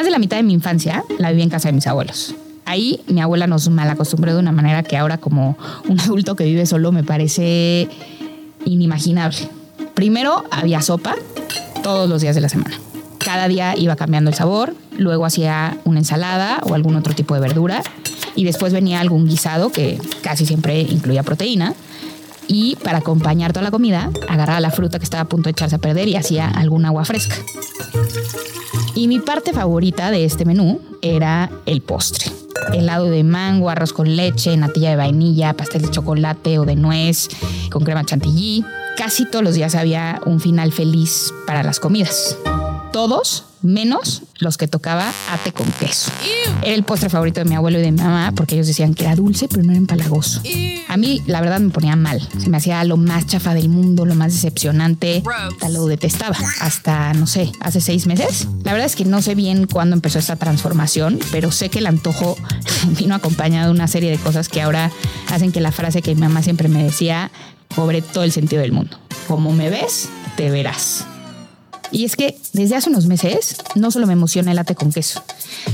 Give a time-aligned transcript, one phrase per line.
[0.00, 2.34] Más de la mitad de mi infancia la viví en casa de mis abuelos.
[2.64, 5.58] Ahí mi abuela nos malacostumbró de una manera que ahora como
[5.90, 7.86] un adulto que vive solo me parece
[8.64, 9.50] inimaginable.
[9.92, 11.16] Primero había sopa
[11.82, 12.80] todos los días de la semana.
[13.18, 17.42] Cada día iba cambiando el sabor, luego hacía una ensalada o algún otro tipo de
[17.42, 17.82] verdura
[18.34, 21.74] y después venía algún guisado que casi siempre incluía proteína
[22.48, 25.76] y para acompañar toda la comida agarraba la fruta que estaba a punto de echarse
[25.76, 27.36] a perder y hacía algún agua fresca.
[28.94, 32.26] Y mi parte favorita de este menú era el postre.
[32.72, 37.28] Helado de mango, arroz con leche, natilla de vainilla, pastel de chocolate o de nuez
[37.70, 38.64] con crema chantilly.
[38.96, 42.36] Casi todos los días había un final feliz para las comidas.
[42.92, 46.10] Todos menos los que tocaba ate con queso.
[46.62, 49.04] Era el postre favorito de mi abuelo y de mi mamá porque ellos decían que
[49.04, 50.42] era dulce pero no era empalagoso.
[50.88, 52.26] A mí la verdad me ponía mal.
[52.38, 55.22] Se me hacía lo más chafa del mundo, lo más decepcionante.
[55.70, 56.36] Lo detestaba.
[56.60, 58.48] Hasta, no sé, hace seis meses.
[58.64, 61.86] La verdad es que no sé bien cuándo empezó esta transformación, pero sé que el
[61.86, 62.36] antojo
[62.98, 64.90] vino acompañado de una serie de cosas que ahora
[65.28, 67.30] hacen que la frase que mi mamá siempre me decía
[67.74, 68.98] cobre todo el sentido del mundo.
[69.28, 71.06] Como me ves, te verás.
[71.92, 75.22] Y es que desde hace unos meses no solo me emociona el latte con queso,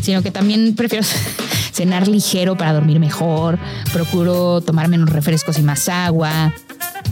[0.00, 1.04] sino que también prefiero
[1.72, 3.58] cenar ligero para dormir mejor,
[3.92, 6.54] procuro tomar menos refrescos y más agua.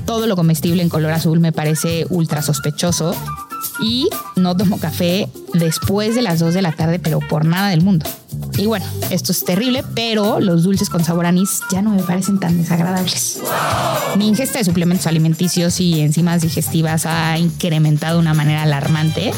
[0.06, 3.14] Todo lo comestible en color azul me parece ultra sospechoso
[3.81, 7.83] y no tomo café después de las 2 de la tarde, pero por nada del
[7.83, 8.06] mundo.
[8.56, 12.39] Y bueno, esto es terrible, pero los dulces con sabor anís ya no me parecen
[12.39, 13.41] tan desagradables.
[14.17, 19.33] Mi ingesta de suplementos alimenticios y enzimas digestivas ha incrementado de una manera alarmante.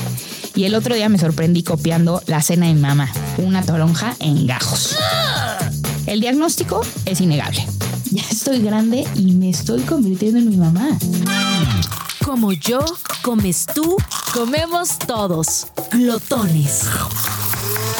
[0.54, 4.46] Y el otro día me sorprendí copiando la cena de mi mamá, una toronja en
[4.46, 4.96] gajos.
[6.06, 7.66] El diagnóstico es innegable.
[8.10, 10.96] Ya estoy grande y me estoy convirtiendo en mi mamá.
[12.26, 12.80] Como yo,
[13.22, 13.96] comes tú,
[14.34, 15.68] comemos todos.
[15.92, 16.82] Glotones.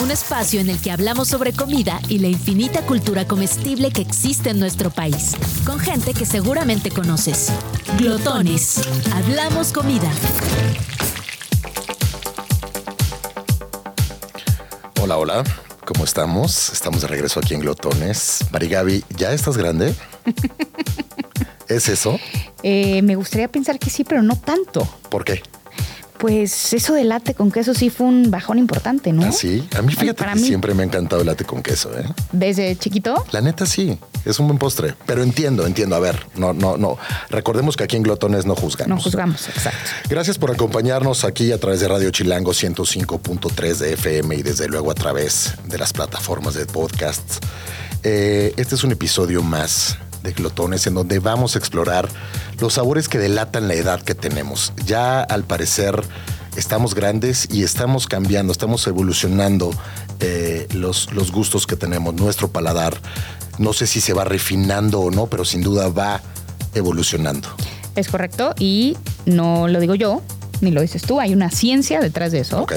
[0.03, 4.51] Un espacio en el que hablamos sobre comida y la infinita cultura comestible que existe
[4.51, 7.53] en nuestro país, con gente que seguramente conoces.
[7.99, 8.81] Glotones.
[9.15, 10.11] Hablamos comida.
[15.01, 15.45] Hola, hola.
[15.85, 16.71] ¿Cómo estamos?
[16.71, 18.45] Estamos de regreso aquí en Glotones.
[18.51, 19.95] Marigaby, ¿ya estás grande?
[21.69, 22.19] ¿Es eso?
[22.69, 24.89] Eh, me gustaría pensar que sí, pero no tanto.
[25.09, 25.41] ¿Por qué?
[26.19, 29.25] Pues eso del latte con queso sí fue un bajón importante, ¿no?
[29.25, 29.69] ¿Ah, sí?
[29.77, 32.05] A mí fíjate que siempre me ha encantado el latte con queso, ¿eh?
[32.33, 33.25] ¿Desde chiquito?
[33.31, 34.97] La neta sí, es un buen postre.
[35.07, 35.95] Pero entiendo, entiendo.
[35.95, 36.99] A ver, no, no, no.
[37.31, 38.97] Recordemos que aquí en Glotones no juzgamos.
[38.97, 39.79] No juzgamos, exacto.
[40.09, 44.91] Gracias por acompañarnos aquí a través de Radio Chilango 105.3 de FM y desde luego
[44.91, 47.39] a través de las plataformas de podcasts.
[48.03, 52.09] Eh, este es un episodio más de Glotones en donde vamos a explorar
[52.61, 54.73] los sabores que delatan la edad que tenemos.
[54.85, 56.03] Ya al parecer
[56.57, 59.71] estamos grandes y estamos cambiando, estamos evolucionando
[60.21, 62.95] eh, los, los gustos que tenemos, nuestro paladar.
[63.59, 66.21] No sé si se va refinando o no, pero sin duda va
[66.75, 67.49] evolucionando.
[67.95, 70.23] Es correcto y no lo digo yo,
[70.61, 72.63] ni lo dices tú, hay una ciencia detrás de eso.
[72.63, 72.73] Ok.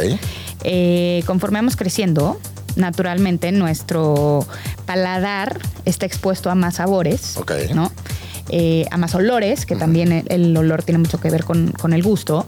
[0.64, 2.40] Eh, conforme vamos creciendo,
[2.80, 4.46] naturalmente nuestro
[4.86, 7.38] paladar está expuesto a más sabores.
[7.76, 7.92] ¿no?
[8.50, 11.94] Eh, a más olores, que también el, el olor tiene mucho que ver con, con
[11.94, 12.48] el gusto.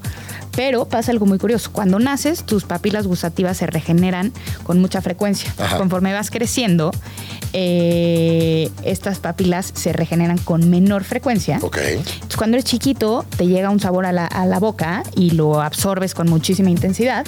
[0.56, 1.72] Pero pasa algo muy curioso.
[1.72, 4.34] Cuando naces, tus papilas gustativas se regeneran
[4.64, 5.53] con mucha frecuencia.
[5.58, 5.78] Ajá.
[5.78, 6.92] Conforme vas creciendo,
[7.53, 11.59] eh, estas papilas se regeneran con menor frecuencia.
[11.62, 11.78] Ok.
[11.78, 15.62] Entonces, cuando eres chiquito, te llega un sabor a la, a la boca y lo
[15.62, 17.25] absorbes con muchísima intensidad.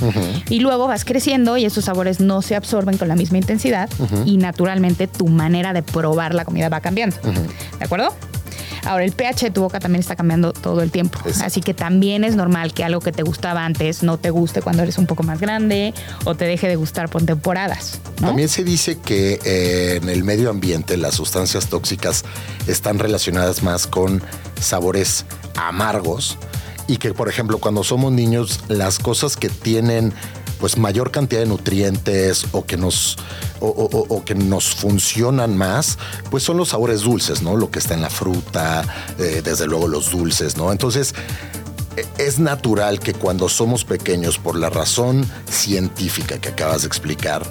[0.50, 3.90] Y luego vas creciendo y esos sabores no se absorben con la misma intensidad.
[4.26, 7.16] Y naturalmente tu manera de probar la comida va cambiando.
[7.80, 8.14] ¿De acuerdo?
[8.86, 11.20] Ahora, el pH de tu boca también está cambiando todo el tiempo.
[11.44, 14.84] Así que también es normal que algo que te gustaba antes no te guste cuando
[14.84, 15.94] eres un poco más grande
[16.26, 18.00] o te deje de gustar por temporadas.
[18.20, 18.28] ¿no?
[18.28, 22.26] También se dice que eh, en el medio ambiente las sustancias tóxicas
[22.68, 24.22] están relacionadas más con
[24.60, 26.38] sabores amargos
[26.88, 30.14] y que, por ejemplo, cuando somos niños, las cosas que tienen
[30.64, 33.18] pues mayor cantidad de nutrientes o que nos
[33.60, 35.98] o, que nos funcionan más,
[36.32, 37.58] pues son los sabores dulces, ¿no?
[37.58, 38.86] Lo que está en la fruta,
[39.20, 40.72] eh, desde luego los dulces, ¿no?
[40.72, 41.16] Entonces,
[42.18, 47.44] es natural que cuando somos pequeños, por la razón científica que acabas de explicar,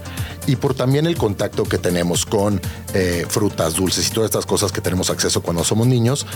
[0.46, 2.62] y por también el contacto que tenemos con
[2.94, 6.26] eh, frutas, dulces y todas estas cosas que tenemos acceso cuando somos niños,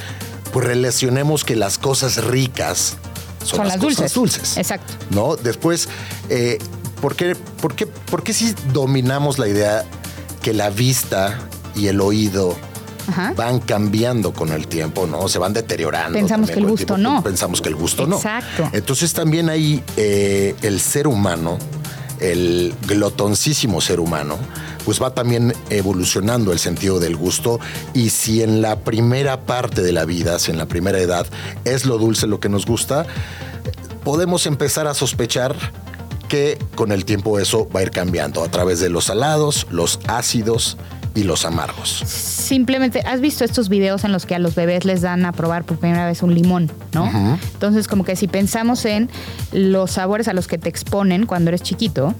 [0.52, 2.98] pues relacionemos que las cosas ricas
[3.46, 4.38] son, Son las, las cosas dulces.
[4.40, 4.56] dulces.
[4.58, 4.92] Exacto.
[5.10, 5.36] ¿No?
[5.36, 5.88] Después,
[6.28, 6.58] eh,
[7.00, 9.84] ¿por, qué, por, qué, ¿por qué si dominamos la idea
[10.42, 11.38] que la vista
[11.74, 12.56] y el oído
[13.08, 13.32] Ajá.
[13.36, 15.28] van cambiando con el tiempo, ¿no?
[15.28, 16.18] Se van deteriorando.
[16.18, 17.22] Pensamos también que el gusto no.
[17.22, 18.16] Pensamos que el gusto no.
[18.16, 18.68] Exacto.
[18.72, 21.58] Entonces también ahí eh, el ser humano
[22.20, 24.38] el glotoncísimo ser humano,
[24.86, 27.58] pues va también evolucionando el sentido del gusto.
[27.92, 31.26] Y si en la primera parte de la vida, si en la primera edad
[31.64, 33.04] es lo dulce lo que nos gusta,
[34.04, 35.56] podemos empezar a sospechar
[36.28, 39.98] que con el tiempo eso va a ir cambiando a través de los salados, los
[40.06, 40.76] ácidos
[41.16, 42.02] y los amargos.
[42.06, 45.64] Simplemente, ¿has visto estos videos en los que a los bebés les dan a probar
[45.64, 47.10] por primera vez un limón, no?
[47.54, 49.10] Entonces, como que si pensamos en
[49.52, 52.14] los sabores a los que te exponen cuando eres chiquito,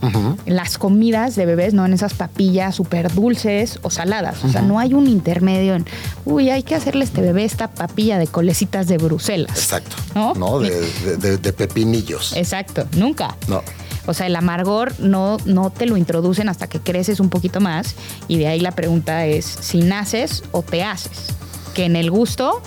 [0.47, 1.85] las comidas de bebés, ¿no?
[1.87, 4.43] En esas papillas súper dulces o saladas.
[4.45, 5.85] O sea, no hay un intermedio en,
[6.25, 9.57] uy, hay que hacerle a este bebé esta papilla de colecitas de Bruselas.
[9.57, 9.97] Exacto.
[10.15, 10.35] ¿No?
[10.35, 10.59] ¿No?
[10.59, 10.81] De,
[11.19, 12.33] de- de pepinillos.
[12.35, 13.37] Exacto, nunca.
[13.49, 13.63] No.
[14.07, 17.95] O sea, el amargor no, no te lo introducen hasta que creces un poquito más.
[18.29, 21.35] Y de ahí la pregunta es si naces o te haces.
[21.75, 22.63] Que en el gusto,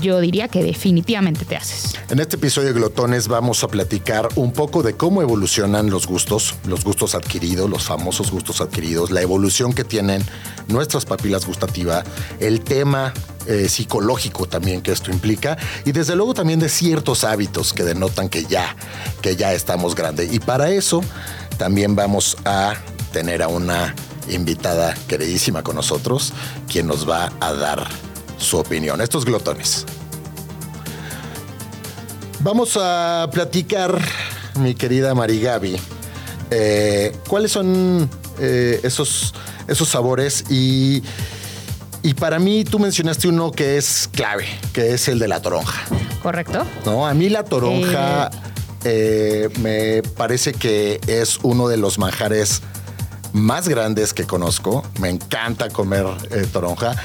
[0.00, 1.94] yo diría que definitivamente te haces.
[2.10, 6.54] En este episodio de Glotones vamos a platicar un poco de cómo evolucionan los gustos,
[6.66, 10.22] los gustos adquiridos, los famosos gustos adquiridos, la evolución que tienen
[10.68, 12.04] nuestras papilas gustativas,
[12.40, 13.12] el tema
[13.48, 15.56] eh, psicológico también que esto implica
[15.86, 18.76] y desde luego también de ciertos hábitos que denotan que ya,
[19.22, 20.30] que ya estamos grandes.
[20.34, 21.00] Y para eso
[21.56, 22.74] también vamos a
[23.10, 23.94] tener a una
[24.28, 26.34] invitada queridísima con nosotros,
[26.70, 27.88] quien nos va a dar
[28.36, 29.00] su opinión.
[29.00, 29.86] Estos glotones.
[32.40, 33.98] Vamos a platicar,
[34.60, 35.78] mi querida Marigaby,
[36.50, 39.32] eh, cuáles son eh, esos,
[39.66, 41.02] esos sabores y,
[42.02, 45.84] y para mí tú mencionaste uno que es clave, que es el de la toronja.
[46.22, 46.66] ¿Correcto?
[46.84, 47.06] ¿no?
[47.06, 48.30] A mí la toronja
[48.84, 52.62] eh, me parece que es uno de los manjares
[53.32, 54.84] más grandes que conozco.
[55.00, 56.96] Me encanta comer eh, toronja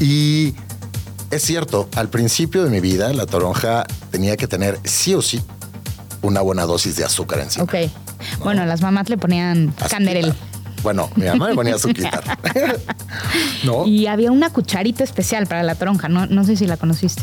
[0.00, 0.54] y
[1.30, 5.42] es cierto, al principio de mi vida la toronja tenía que tener sí o sí
[6.20, 7.64] una buena dosis de azúcar encima.
[7.64, 7.74] Ok.
[8.40, 10.34] Bueno, las mamás le ponían canderel.
[10.82, 12.20] Bueno, mi mamá me ponía azuquita.
[13.64, 13.86] ¿No?
[13.86, 16.08] Y había una cucharita especial para la toronja.
[16.08, 17.22] No, no sé si la conociste.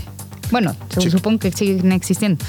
[0.52, 1.12] Bueno, su- Sí.
[1.12, 2.44] supongo que siguen existiendo.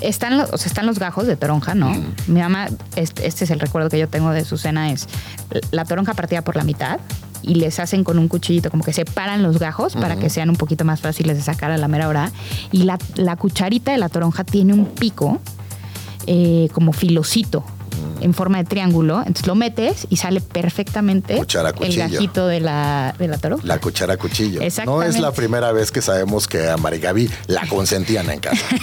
[0.00, 1.90] Están los, o sea, están los gajos de toronja, ¿no?
[2.26, 2.66] Mi mamá,
[2.96, 5.06] este, este es el recuerdo que yo tengo de su cena, es
[5.70, 6.98] la toronja partida por la mitad
[7.40, 10.56] y les hacen con un cuchillito, como que separan los gajos para que sean un
[10.56, 12.32] poquito más fáciles de sacar a la mera hora.
[12.72, 15.40] Y la, la cucharita de la toronja tiene un pico
[16.26, 17.64] eh, como filosito
[18.22, 19.18] en forma de triángulo.
[19.18, 23.66] Entonces lo metes y sale perfectamente Cuchara, el gajito de la, de la toronja.
[23.66, 24.60] La cuchara cuchillo.
[24.84, 28.64] No es la primera vez que sabemos que a Marigaby la consentían en casa.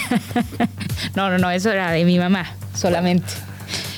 [1.15, 2.45] No, no, no, eso era de mi mamá
[2.75, 3.27] solamente.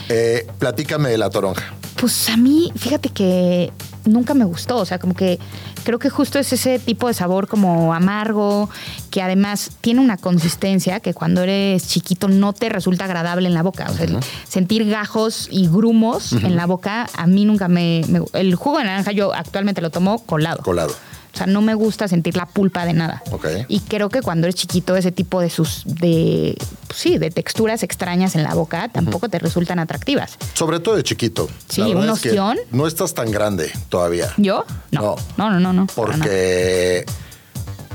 [0.09, 1.73] Eh, platícame de la toronja.
[1.95, 3.71] Pues a mí, fíjate que
[4.05, 5.39] nunca me gustó, o sea, como que
[5.83, 8.69] creo que justo es ese tipo de sabor como amargo,
[9.09, 13.63] que además tiene una consistencia que cuando eres chiquito no te resulta agradable en la
[13.63, 13.87] boca.
[13.89, 14.07] O sea,
[14.47, 18.85] sentir gajos y grumos en la boca, a mí nunca me, me- El jugo de
[18.85, 20.61] naranja yo actualmente lo tomo colado.
[20.63, 20.93] Colado.
[21.33, 23.23] O sea, no me gusta sentir la pulpa de nada.
[23.31, 23.45] Ok.
[23.69, 26.57] Y creo que cuando eres chiquito, ese tipo de sus, de,
[26.87, 30.37] pues sí, de texturas extrañas en la boca tampoco te resultan atractivas.
[30.53, 31.47] Sobre todo de chiquito.
[31.69, 32.57] Sí, un es que ostión.
[32.71, 34.33] No estás tan grande todavía.
[34.37, 34.65] ¿Yo?
[34.91, 35.15] No.
[35.37, 35.87] No, no, no, no.
[35.95, 37.05] Porque,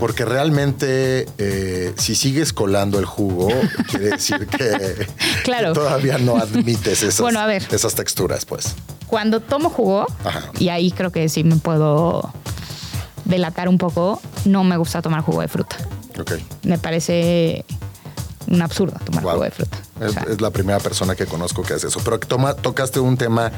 [0.01, 3.49] porque realmente eh, si sigues colando el jugo,
[3.91, 5.07] quiere decir que,
[5.45, 5.75] Claro.
[5.75, 7.67] que todavía no admites esas, Bueno, a ver.
[7.71, 8.75] esas texturas, pues.
[9.07, 10.51] Cuando tomo jugo, Ajá.
[10.59, 12.33] y ahí creo que sí me puedo
[13.27, 15.77] delatar un poco, no me gusta tomar jugo de fruta.
[16.19, 16.33] Ok.
[16.63, 17.65] Me parece
[18.49, 19.33] un absurdo tomar Wow.
[19.33, 19.77] jugo de fruta.
[20.01, 22.01] O Es, sea, es la primera persona que conozco que hace eso.
[22.05, 23.51] Pero toma, tocaste un tema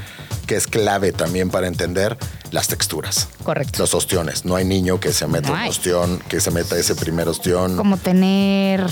[0.46, 2.16] que es clave también para entender
[2.50, 3.28] las texturas.
[3.44, 3.78] Correcto.
[3.80, 4.44] Los ostiones.
[4.44, 7.76] No hay niño que se meta No un ostión, que se meta ese primer ostión.
[7.76, 8.84] como tener...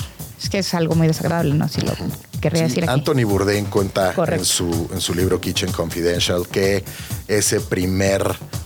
[0.43, 1.69] Es que es algo muy desagradable, ¿no?
[1.69, 1.93] Si lo
[2.41, 2.93] querría Sí, decir aquí.
[2.93, 4.41] Anthony Bourdain cuenta Correcto.
[4.43, 6.85] en su, en su libro Kitchen Confidential que
[7.27, 8.23] ese primer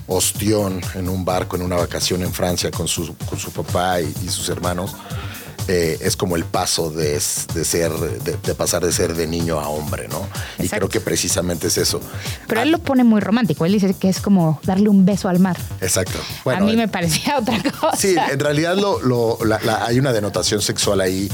[0.08, 4.12] ostión en un barco, en una vacación en Francia con su, con su papá y,
[4.24, 4.94] y sus hermanos,
[5.72, 9.60] eh, es como el paso de, de ser, de, de pasar de ser de niño
[9.60, 10.26] a hombre, ¿no?
[10.58, 12.00] Y creo que precisamente es eso.
[12.48, 13.64] Pero Ah, él lo pone muy romántico.
[13.64, 15.56] Él dice que es como darle un beso al mar.
[15.80, 16.18] Exacto.
[16.46, 17.96] a mí eh, me parecía otra cosa.
[17.96, 21.30] Sí, en realidad lo, lo- la- la- hay una denotación sexual ahí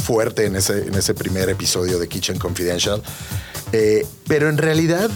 [0.00, 3.02] fuerte en ese, en ese primer episodio de Kitchen Confidential.
[3.72, 5.10] Eh, pero en realidad,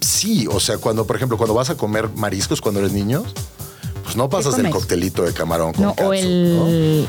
[0.00, 0.46] sí.
[0.50, 3.22] O sea, cuando, por ejemplo, cuando vas a comer mariscos cuando eres niño,
[4.04, 4.72] pues no pasas comes?
[4.72, 7.06] coctelito de camarón con No, o ¿no?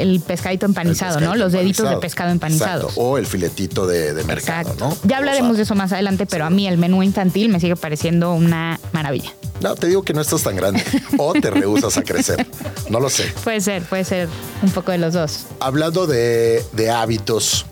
[0.00, 1.34] El, pescadito empanizado, El ¿no?
[1.34, 2.84] Los deditos de pescado empanizados.
[2.84, 3.00] Exacto.
[3.00, 4.88] O el filetito de, de mercado, Exacto.
[4.88, 5.08] ¿no?
[5.08, 7.60] Ya hablaremos O sea, de eso más adelante, pero a mí el menú infantil me
[7.60, 9.32] sigue pareciendo una maravilla.
[9.60, 10.82] No, te digo que no estás tan grande.
[11.18, 12.46] o te rehusas a crecer.
[12.90, 13.32] No lo sé.
[13.44, 14.28] Puede ser, puede ser
[14.62, 15.46] un poco de los dos.
[15.60, 17.66] Hablando de, de hábitos,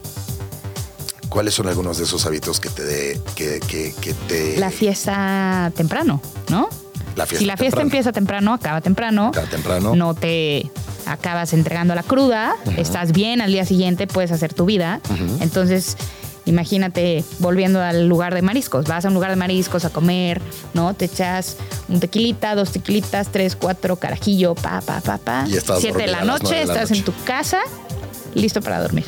[1.30, 5.70] ¿Cuáles son algunos de esos hábitos que te de, que, que, que te La fiesta
[5.76, 6.68] temprano, ¿no?
[7.17, 9.29] La fiesta si la fiesta empieza temprano, acaba temprano.
[9.29, 9.95] Acaba temprano.
[9.95, 10.71] No te
[11.07, 15.00] acabas entregando la cruda, estás bien al día siguiente, puedes hacer tu vida.
[15.40, 15.97] Entonces,
[16.47, 18.87] imagínate volviendo al lugar de mariscos.
[18.87, 20.40] Vas a un lugar de mariscos a comer,
[20.75, 20.95] ¿no?
[20.95, 21.57] Te echas
[21.88, 25.45] un tequilita, dos tequilitas, tres, cuatro, carajillo, pa, pa, pa, pa.
[25.49, 26.99] Y estás Siete de la noche, de la estás noche.
[27.00, 27.59] en tu casa,
[28.35, 29.05] listo para dormir.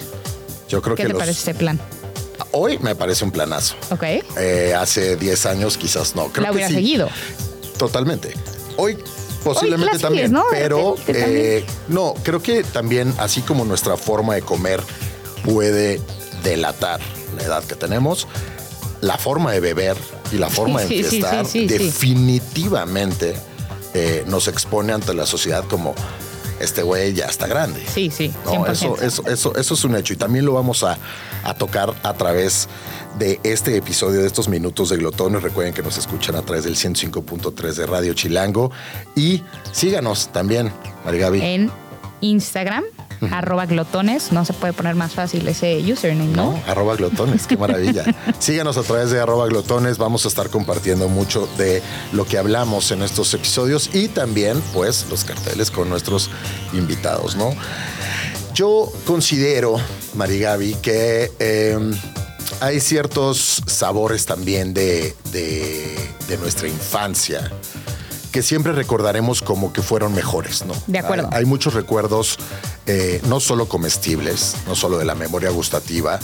[0.69, 1.79] Yo creo ¿Qué que te los- parece este plan?
[2.55, 3.77] hoy me parece un planazo.
[3.91, 4.03] ¿Ok?
[4.39, 6.27] Eh, hace 10 años quizás no.
[6.29, 6.75] Creo la que hubiera sí.
[6.75, 7.09] seguido.
[7.79, 8.35] Totalmente.
[8.77, 8.97] Hoy
[9.45, 10.45] posiblemente también, ¿no?
[10.51, 14.81] De pero eh, no, creo que también así como nuestra forma de comer
[15.45, 16.01] puede
[16.45, 17.01] delatar
[17.37, 18.29] la edad que tenemos,
[19.01, 19.97] la forma de beber
[20.31, 21.79] y la forma de Sí, enfiestar sí, sí, sí.
[21.79, 23.35] definitivamente
[23.95, 25.95] eh, nos expone ante la sociedad como
[26.63, 27.83] este güey ya está grande.
[27.93, 28.71] Sí, sí, No, 100%.
[28.73, 30.97] eso, eso, eso, eso es un hecho y también lo vamos a,
[31.45, 32.69] a tocar a través
[33.19, 35.43] de este episodio de estos minutos de glotones.
[35.43, 38.71] Recuerden que nos escuchan a través del 105.3 de Radio Chilango
[39.15, 39.43] y
[39.73, 40.73] síganos también,
[41.05, 41.41] Marigaby.
[41.43, 41.71] En
[42.21, 42.85] Instagram,
[43.31, 44.33] arroba glotones.
[44.33, 46.53] No se puede poner más fácil ese username, ¿no?
[46.53, 46.63] ¿no?
[46.67, 48.05] Arroba glotones, qué maravilla.
[48.39, 52.91] Síganos a través de arroba glotones, vamos a estar compartiendo mucho de lo que hablamos
[52.91, 56.31] en estos episodios y también pues los carteles con nuestros
[56.73, 57.51] invitados, ¿no?
[58.55, 59.77] Yo considero,
[60.15, 61.79] Marigaby, que eh,
[62.61, 65.97] hay ciertos sabores también de, de-
[66.29, 67.51] de nuestra infancia
[68.31, 70.73] que siempre recordaremos como que fueron mejores, ¿no?
[70.87, 71.29] De acuerdo.
[71.33, 72.39] Hay, hay muchos recuerdos,
[72.87, 76.19] eh, no solo comestibles, no solo de la memoria gustativa,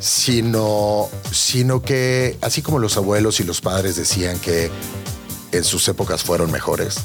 [0.00, 4.70] sino, sino que así como los abuelos y los padres decían que
[5.52, 6.96] en sus épocas fueron mejores,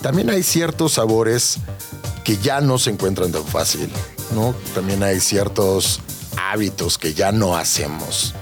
[0.00, 1.58] también hay ciertos sabores
[2.24, 3.88] que ya no se encuentran tan fácil,
[4.34, 4.54] ¿no?
[4.74, 6.00] También hay ciertos
[6.36, 8.34] hábitos que ya no hacemos,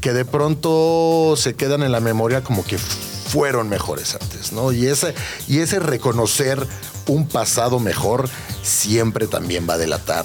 [0.00, 4.72] que de pronto se quedan en la memoria como que fueron mejores antes, ¿no?
[4.72, 5.14] Y ese,
[5.46, 6.66] y ese reconocer
[7.08, 8.28] un pasado mejor
[8.62, 10.24] siempre también va a delatar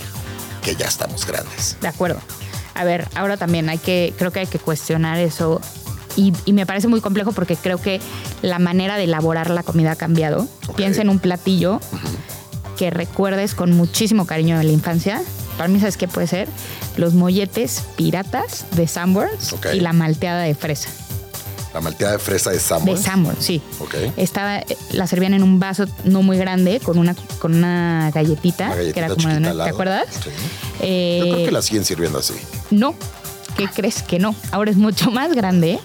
[0.61, 1.77] que ya estamos grandes.
[1.81, 2.19] De acuerdo.
[2.75, 5.61] A ver, ahora también hay que, creo que hay que cuestionar eso.
[6.15, 7.99] Y, y me parece muy complejo porque creo que
[8.41, 10.47] la manera de elaborar la comida ha cambiado.
[10.75, 11.79] Piensa en un platillo
[12.77, 15.21] que recuerdes con muchísimo cariño de la infancia.
[15.57, 16.47] Para mí, ¿sabes qué puede ser?
[16.97, 20.89] Los molletes piratas de Sanborns y la malteada de fresa.
[21.73, 23.01] La malteada de fresa de De Sanborns.
[23.01, 23.61] Sanborns, sí.
[23.79, 23.95] Ok.
[24.17, 24.61] Estaba,
[24.91, 28.93] la servían en un vaso no muy grande con una, con una galletita, Una galletita
[28.93, 30.05] que era como de una- ¿te acuerdas?
[30.23, 30.29] Sí.
[30.81, 32.33] Eh, Yo creo que la siguen sirviendo así.
[32.71, 32.93] no.
[33.57, 34.35] ¿Qué crees que no?
[34.51, 35.79] Ahora es mucho más grande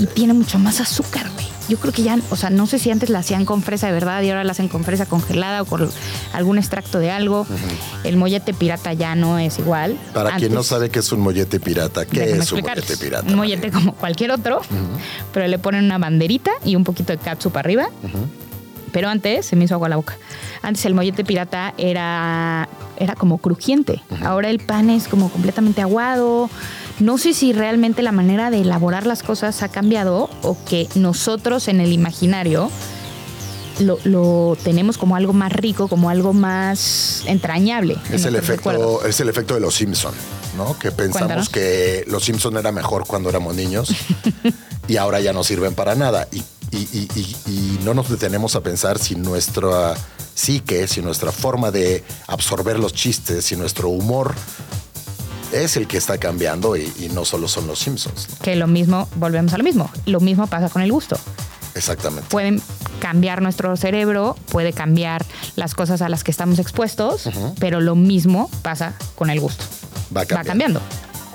[0.00, 1.43] y tiene mucho más azúcar, güey.
[1.68, 3.92] Yo creo que ya, o sea, no sé si antes la hacían con fresa de
[3.92, 5.88] verdad y ahora la hacen con fresa congelada o con
[6.32, 7.46] algún extracto de algo.
[8.04, 9.96] El mollete pirata ya no es igual.
[10.12, 13.26] Para quien no sabe qué es un mollete pirata, ¿qué es un mollete pirata?
[13.26, 14.60] Un mollete como cualquier otro,
[15.32, 17.88] pero le ponen una banderita y un poquito de catsup arriba.
[18.92, 20.16] Pero antes se me hizo agua la boca.
[20.62, 24.02] Antes el mollete pirata era, era como crujiente.
[24.22, 26.48] Ahora el pan es como completamente aguado.
[27.00, 31.66] No sé si realmente la manera de elaborar las cosas ha cambiado o que nosotros
[31.68, 32.70] en el imaginario
[33.80, 37.96] lo, lo tenemos como algo más rico, como algo más entrañable.
[38.08, 38.84] en Es el, recuerdos.
[39.02, 40.14] efecto, es el efecto de los Simpson,
[40.56, 40.78] ¿no?
[40.78, 41.48] Que pensamos Cuéntanos.
[41.48, 43.92] que los Simpson era mejor cuando éramos niños
[44.88, 46.28] y ahora ya no sirven para nada.
[46.30, 46.38] Y,
[46.70, 49.94] y- y- y- y no nos detenemos a pensar si nuestra
[50.36, 54.34] psique, si nuestra forma de absorber los chistes, si nuestro humor
[55.62, 58.28] es el que está cambiando y, y no solo son los Simpsons.
[58.30, 58.38] ¿no?
[58.42, 59.90] Que lo mismo, volvemos a lo mismo.
[60.06, 61.18] Lo mismo pasa con el gusto.
[61.74, 62.28] Exactamente.
[62.30, 62.62] pueden
[63.00, 65.24] cambiar nuestro cerebro, puede cambiar
[65.56, 69.64] las cosas a las que estamos expuestos, pero lo mismo pasa con el gusto.
[70.16, 70.80] Va Va cambiando.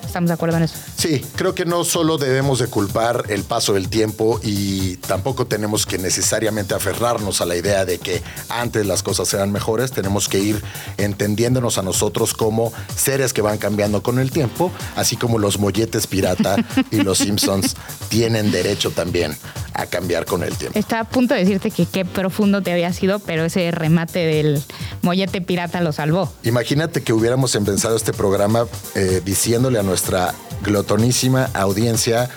[0.10, 0.74] ¿Estamos de acuerdo en eso?
[0.98, 5.86] Sí, creo que no solo debemos de culpar el paso del tiempo y tampoco tenemos
[5.86, 10.40] que necesariamente aferrarnos a la idea de que antes las cosas eran mejores, tenemos que
[10.40, 10.64] ir
[10.98, 16.08] entendiéndonos a nosotros como seres que van cambiando con el tiempo, así como los molletes
[16.08, 16.56] pirata
[16.90, 17.76] y los Simpsons
[18.10, 19.38] tienen derecho también
[19.82, 20.78] a cambiar con el tiempo.
[20.78, 24.62] Está a punto de decirte que qué profundo te había sido, pero ese remate del
[25.02, 26.32] mollete pirata lo salvó.
[26.44, 30.34] Imagínate que hubiéramos empezado este programa eh, diciéndole a nuestra
[30.64, 32.30] glotonísima audiencia,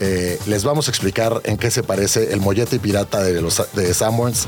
[0.00, 3.94] eh, les vamos a explicar en qué se parece el mollete pirata de, los, de
[3.94, 4.46] Sanborns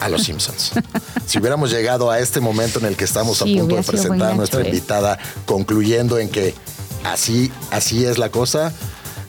[0.00, 0.72] a los Simpsons.
[1.26, 4.32] si hubiéramos llegado a este momento en el que estamos Sí, a punto de presentar
[4.32, 4.66] a nuestra ¿eh?
[4.66, 6.54] invitada, concluyendo en que
[7.04, 8.72] así, así es la cosa,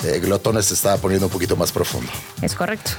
[0.03, 2.11] eh, Glotones se estaba poniendo un poquito más profundo.
[2.41, 2.91] Es correcto.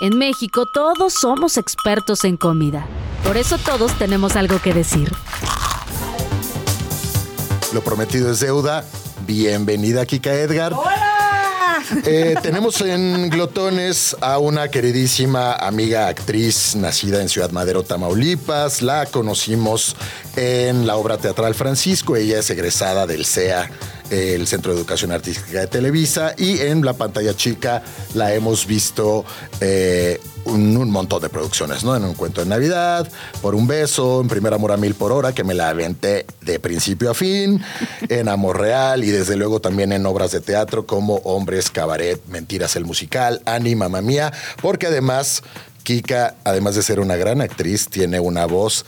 [0.00, 2.86] En México todos somos expertos en comida.
[3.24, 5.10] Por eso todos tenemos algo que decir.
[7.72, 8.84] Lo prometido es deuda
[9.28, 10.72] Bienvenida, Kika Edgar.
[10.72, 11.84] ¡Hola!
[12.06, 18.80] Eh, tenemos en Glotones a una queridísima amiga actriz nacida en Ciudad Madero, Tamaulipas.
[18.80, 19.96] La conocimos
[20.34, 22.16] en la obra teatral Francisco.
[22.16, 23.70] Ella es egresada del CEA,
[24.10, 26.34] el Centro de Educación Artística de Televisa.
[26.36, 27.82] Y en la pantalla chica
[28.14, 29.24] la hemos visto
[29.60, 31.94] eh, un, un montón de producciones, ¿no?
[31.96, 33.08] En un cuento de Navidad,
[33.42, 36.58] por un beso, en Primer Amor a Mil por Hora, que me la aventé de
[36.58, 37.62] principio a fin,
[38.08, 42.76] en Amor Real y desde luego también en obras de teatro como Hombres, Cabaret, Mentiras
[42.76, 45.42] el Musical, Annie, Mamma Mía, porque además
[45.88, 48.84] Kika, además de ser una gran actriz, tiene una voz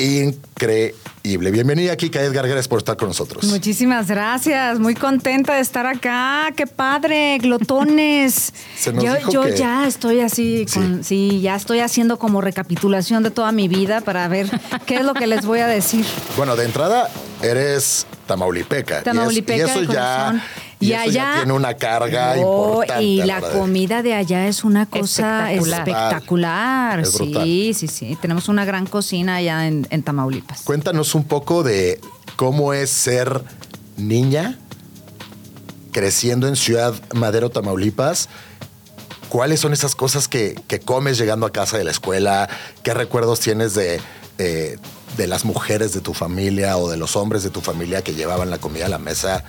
[0.00, 1.50] increíble.
[1.50, 3.44] Bienvenida, Kika Edgar, gracias por estar con nosotros.
[3.44, 6.48] Muchísimas gracias, muy contenta de estar acá.
[6.56, 8.52] Qué padre, glotones.
[8.78, 11.40] Se nos yo dijo yo que- ya estoy así, con- sí.
[11.42, 14.48] ya estoy haciendo como recapitulación de toda mi vida para ver
[14.86, 16.04] qué es lo que les voy a decir.
[16.36, 17.10] Bueno, de entrada,
[17.42, 18.94] eres tamaulipeca.
[18.96, 20.42] y es- Tamaulipeca Y, eso ya,
[20.80, 23.02] y Y eso ya allá- tiene una carga No, importante.
[23.04, 25.88] y la comida de allá es una cosa Espectacular.
[25.88, 27.00] espectacular.
[27.00, 27.10] Es.
[27.12, 28.18] Sí, sí, sí.
[28.20, 30.62] Tenemos una gran cocina allá en, en Tamaulipas.
[30.62, 32.00] Cuéntanos un poco de
[32.36, 33.42] cómo es ser
[33.98, 34.58] niña
[35.92, 38.28] creciendo en Ciudad Madero, Tamaulipas.
[39.28, 42.48] ¿Cuáles son esas cosas que, que comes llegando a casa de la escuela?
[42.82, 44.00] ¿Qué recuerdos tienes de,
[44.38, 44.76] eh,
[45.16, 48.50] de las mujeres de tu familia o de los hombres de tu familia que llevaban
[48.50, 49.44] la comida a la mesa?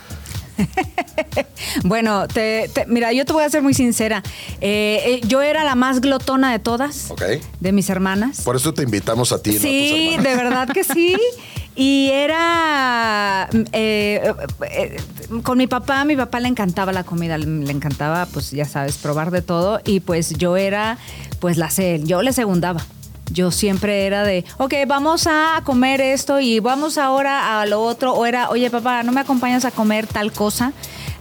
[1.83, 4.23] Bueno, te- te- mira, yo te voy a ser muy sincera.
[4.59, 7.11] Eh, eh, yo era la más glotona de todas,
[7.59, 8.41] de mis hermanas.
[8.41, 9.51] Por eso te invitamos a ti.
[9.51, 11.15] no a Sí, de verdad que sí.
[11.73, 14.33] Y era mm, eh,
[15.43, 18.65] con mi papá, a mi papá le encantaba la comida, le le encantaba, pues ya
[18.65, 19.79] sabes, probar de todo.
[19.85, 20.97] Y pues yo era,
[21.39, 22.85] pues la sé, yo le segundaba.
[23.31, 28.13] Yo siempre era de, ok, vamos a comer esto y vamos ahora a lo otro.
[28.13, 30.73] O era, oye papá, ¿no me acompañas a comer tal cosa?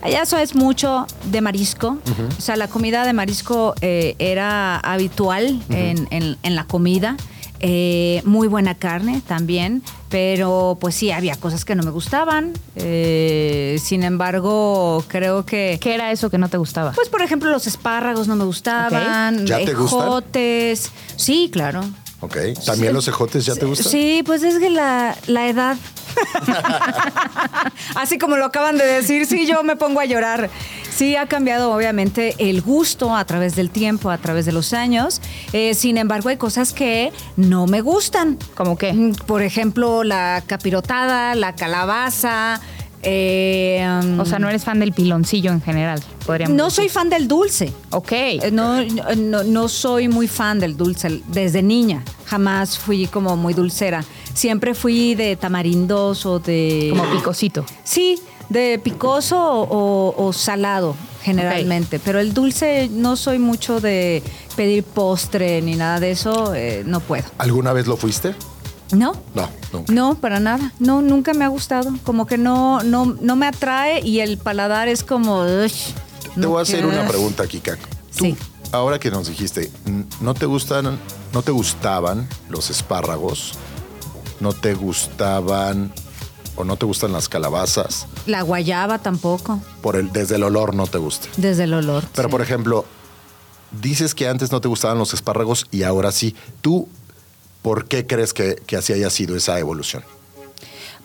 [0.02, 1.98] Allá eso es mucho de marisco.
[2.38, 7.16] O sea, la comida de marisco eh, era habitual en, en- en la comida.
[7.62, 12.52] Eh, muy buena carne también, pero pues sí, había cosas que no me gustaban.
[12.76, 15.78] Eh, sin embargo, creo que...
[15.80, 16.92] ¿Qué era eso que no te gustaba?
[16.92, 19.46] Pues, por ejemplo, los espárragos no me gustaban.
[19.46, 20.00] ¿Ya te gustan?
[20.00, 20.90] ejotes.
[21.16, 21.82] Sí, claro.
[22.20, 22.36] Ok.
[22.64, 22.94] ¿También Sí.
[22.94, 23.92] los ejotes ya te gustan?
[23.92, 25.76] Sí, pues es que la, la edad.
[27.94, 30.50] Así como lo acaban de decir, sí, yo me pongo a llorar.
[31.00, 35.22] Sí, ha cambiado obviamente el gusto a través del tiempo, a través de los años.
[35.54, 38.36] Eh, sin embargo, hay cosas que no me gustan.
[38.54, 38.92] ¿Cómo qué?
[38.92, 42.60] Mm, Por ejemplo, la capirotada, la calabaza.
[43.02, 43.82] eh,
[44.18, 46.76] O sea, no eres fan del piloncillo en general, podríamos no decir.
[46.76, 47.72] soy fan del dulce.
[47.92, 48.12] Ok.
[48.12, 48.82] Eh, No,
[49.16, 52.04] no, no soy muy fan del dulce desde niña.
[52.26, 54.04] Jamás fui como muy dulcera.
[54.34, 56.88] Siempre fui de tamarindos o de.
[56.94, 57.64] Como picosito.
[57.84, 61.98] Sí, de picoso o, o salado, generalmente.
[61.98, 64.22] Pero el dulce no soy mucho de
[64.56, 66.54] pedir postre ni nada de eso.
[66.54, 67.24] eh, no puedo.
[67.38, 68.34] ¿Alguna vez lo fuiste?
[68.92, 69.12] ¿No?
[69.34, 69.92] No, nunca.
[69.92, 70.72] No, para nada.
[70.80, 71.92] No, nunca me ha gustado.
[72.04, 75.42] Como que no, no, no me atrae y el paladar es como.
[75.42, 75.70] "Uy,
[76.34, 76.88] Te no voy a hacer quiero".
[77.00, 77.76] una pregunta, Kika.
[78.16, 78.36] Tú, Sí.
[78.72, 79.70] Ahora que nos dijiste,
[80.20, 80.96] ¿no te gustan,
[81.32, 83.54] no te gustaban los espárragos?
[84.40, 85.92] ¿No te gustaban
[86.60, 88.06] o no te gustan las calabazas?
[88.26, 91.28] La guayaba tampoco, Por el, desde el olor no te gusta.
[91.36, 92.04] desde el olor.
[92.14, 92.32] Pero sí.
[92.32, 92.84] por ejemplo,
[93.80, 96.34] dices que antes no te gustaban los espárragos y ahora sí.
[96.60, 96.88] ¿Tú
[97.62, 100.02] por qué crees que, que así haya sido esa evolución?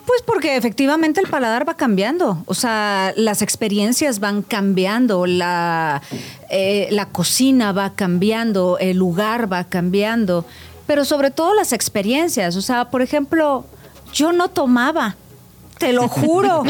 [0.06, 6.00] Pues porque efectivamente el paladar va cambiando, o sea, las experiencias van cambiando, la,
[6.48, 10.44] eh, la cocina va cambiando, el lugar va cambiando,
[10.86, 13.64] pero sobre todo las experiencias, o sea, por ejemplo,
[14.14, 15.16] yo no tomaba,
[15.78, 16.62] te lo juro.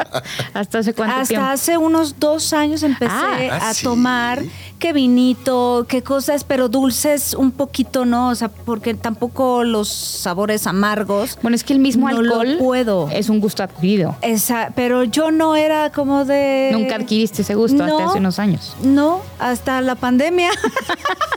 [0.54, 1.46] ¿Hasta hace cuánto Hasta tiempo?
[1.46, 3.84] hace unos dos años empecé Ah, a ¿sí?
[3.84, 4.42] tomar
[4.84, 10.66] que vinito, que cosas, pero dulces un poquito no, o sea, porque tampoco los sabores
[10.66, 11.38] amargos.
[11.40, 13.08] Bueno, es que el mismo no lo alcohol puedo.
[13.10, 14.14] es un gusto adquirido.
[14.20, 16.68] Esa, pero yo no era como de.
[16.72, 18.76] Nunca adquiriste ese gusto hasta No, hace unos años.
[18.82, 20.50] No, hasta la pandemia.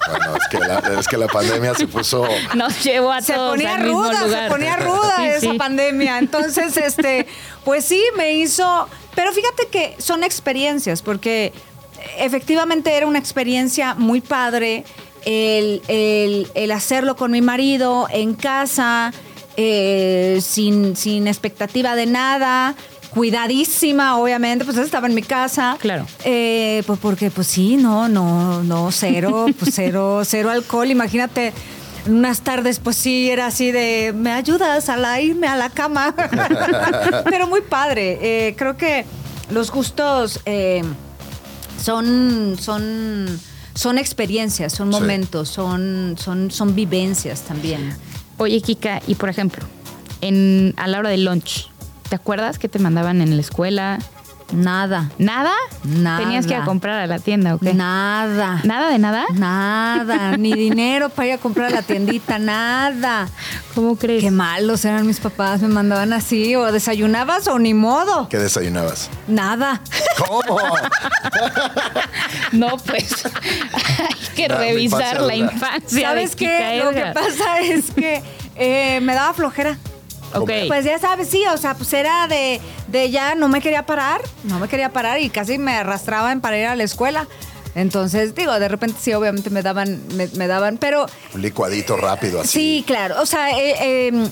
[0.10, 2.26] Bueno, es que la, es que la pandemia se puso...
[2.56, 4.44] Nos llevó a se todos ponía al mismo ruda, lugar.
[4.44, 5.58] se ponía ruda Sí, esa sí.
[5.58, 6.20] pandemia.
[6.20, 7.28] Entonces, este,
[7.66, 8.88] pues sí, me hizo.
[9.16, 11.52] Pero fíjate que son experiencias, porque
[12.20, 14.84] efectivamente era una experiencia muy padre
[15.26, 19.12] el, el- el hacerlo con mi marido en casa,
[19.58, 22.76] eh, sin, sin expectativa de nada.
[23.10, 25.78] Cuidadísima, obviamente, pues estaba en mi casa.
[25.80, 26.06] Claro.
[26.24, 30.92] Eh, pues porque, pues sí, no, no, no, cero, pues cero, cero alcohol.
[30.92, 31.52] Imagínate,
[32.08, 36.14] unas tardes, pues sí, era así de, ¿me ayudas a la, irme a la cama?
[37.26, 38.20] Pero muy padre.
[38.22, 39.06] Eh, creo que
[39.50, 40.84] los gustos eh,
[41.82, 43.28] son, son,
[43.74, 45.00] son experiencias, son Sí.
[45.00, 47.96] momentos, son, son, son vivencias también.
[48.38, 49.66] Oye, Kika, y por ejemplo,
[50.22, 51.70] en, a la hora del lunch,
[52.10, 54.00] ¿te acuerdas que te mandaban en la escuela?
[54.54, 55.10] Nada.
[55.18, 55.54] ¿Nada?
[55.84, 56.20] Nada.
[56.20, 57.74] Tenías que ir a comprar a la tienda, ¿o qué?
[57.74, 58.62] Nada.
[58.64, 59.26] ¿Nada de nada?
[59.34, 63.28] Nada, ni dinero para ir a comprar a la tiendita, nada.
[63.76, 64.24] ¿Cómo crees?
[64.24, 68.30] Qué malos eran mis papás, me mandaban así, o desayunabas o ni modo.
[68.30, 69.10] ¿Qué desayunabas?
[69.28, 69.82] Nada.
[70.18, 70.60] ¿Cómo?
[72.52, 76.08] No, pues hay que La revisar la infancia infancia.
[76.08, 76.82] ¿Sabes de qué?
[76.84, 78.24] Lo que pasa es que
[78.56, 79.78] eh, me daba flojera.
[80.68, 84.22] Pues ya sabes, sí, o sea, pues era de, de ya no me quería parar,
[84.44, 87.28] no me quería parar y casi me arrastraban para ir a la escuela.
[87.76, 92.42] Entonces, digo, de repente sí, obviamente me daban, me, me daban, pero Un licuadito rápido
[92.42, 92.50] así.
[92.80, 93.76] sí, claro, o sea, eh,
[94.08, 94.30] eh,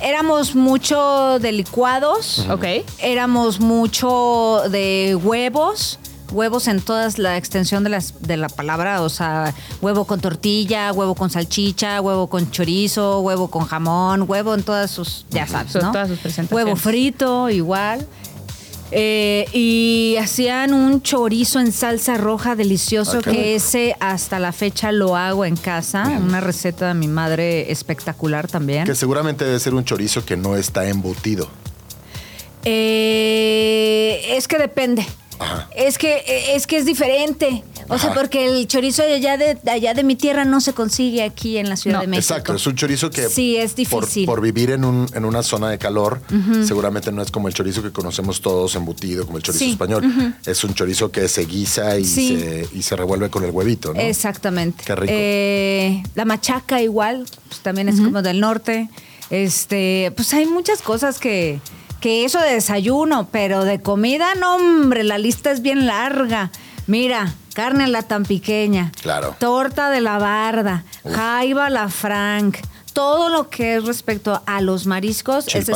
[0.00, 2.64] éramos mucho de licuados, Ok.
[2.98, 5.98] éramos mucho de huevos.
[6.32, 10.92] Huevos en toda la extensión de, las, de la palabra, o sea, huevo con tortilla,
[10.92, 15.74] huevo con salchicha, huevo con chorizo, huevo con jamón, huevo en todas sus, ya sabes,
[15.74, 15.92] ¿no?
[15.92, 16.66] todas sus presentaciones.
[16.66, 18.06] Huevo frito, igual.
[18.96, 24.92] Eh, y hacían un chorizo en salsa roja delicioso, Ah, que ese hasta la fecha
[24.92, 26.04] lo hago en casa.
[26.04, 28.84] Una receta de mi madre espectacular también.
[28.84, 31.48] Que seguramente debe ser un chorizo que no está embutido.
[32.64, 35.04] Eh, es que depende.
[35.38, 35.68] Ajá.
[35.74, 36.22] Es que
[36.54, 37.62] es que es diferente.
[37.88, 40.72] O sea, porque el chorizo de allá de, de allá de mi tierra no se
[40.72, 42.32] consigue aquí en la Ciudad No, de México.
[42.34, 44.24] Exacto, es un chorizo que Sí, es por- difícil.
[44.26, 46.22] Por, vivir en, un, en una zona de calor,
[46.66, 50.34] seguramente no es como el chorizo que conocemos todos embutido, como el chorizo Sí, español.
[50.46, 52.38] Es un chorizo que se guisa y, Sí.
[52.38, 54.00] se, y se revuelve con el huevito, ¿no?
[54.00, 54.82] Exactamente.
[54.86, 55.12] Qué rico.
[55.14, 58.88] Eh, la machaca igual, pues también es como del norte.
[59.30, 61.60] Este, pues hay muchas cosas que,
[62.04, 66.50] que eso de desayuno, pero de comida, no, hombre, la lista es bien larga.
[66.86, 68.92] Mira, carne la tan pequeña.
[69.00, 69.34] Claro.
[69.38, 72.58] Torta de la barda, jaiba a la frank.
[72.92, 75.46] Todo lo que es respecto a los mariscos.
[75.54, 75.70] es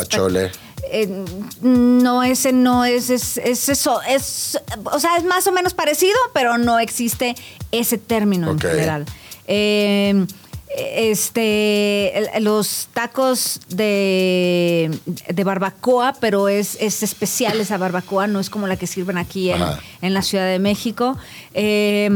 [0.91, 1.25] eh,
[1.63, 6.19] no, ese no es, es, es eso, es, o sea, es más o menos parecido,
[6.35, 7.37] pero no existe
[7.73, 9.07] ese término en general.
[9.47, 10.27] Eh,
[10.79, 14.91] este, los tacos de,
[15.29, 19.51] de barbacoa, pero es, es especial esa barbacoa, no es como la que sirven aquí
[19.51, 19.63] en,
[20.03, 21.17] en la Ciudad de México.
[21.55, 22.09] Eh,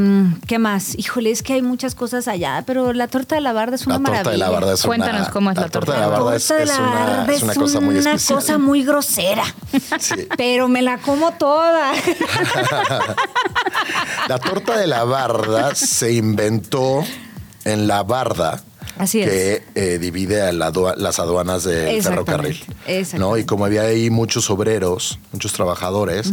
[0.46, 0.96] ¿Qué más?
[0.98, 3.94] Híjole, es que hay muchas cosas allá, pero la torta de la barda es una
[3.98, 4.32] La torta maravilla.
[4.32, 5.30] de la barda es Cuéntanos una...
[5.30, 6.94] cómo es la torta de de la la barda es, torta de es la una,
[6.94, 9.44] barda es una cosa muy una cosa muy grosera.
[9.98, 10.14] Sí.
[10.36, 11.92] Pero me la como toda.
[14.28, 17.04] La torta de la barda se inventó
[17.64, 18.62] en la barda.
[18.98, 22.64] Así que eh, divide a la adua- las aduanas del ferrocarril.
[23.18, 23.36] ¿no?
[23.38, 26.30] Y como había ahí muchos obreros, muchos trabajadores,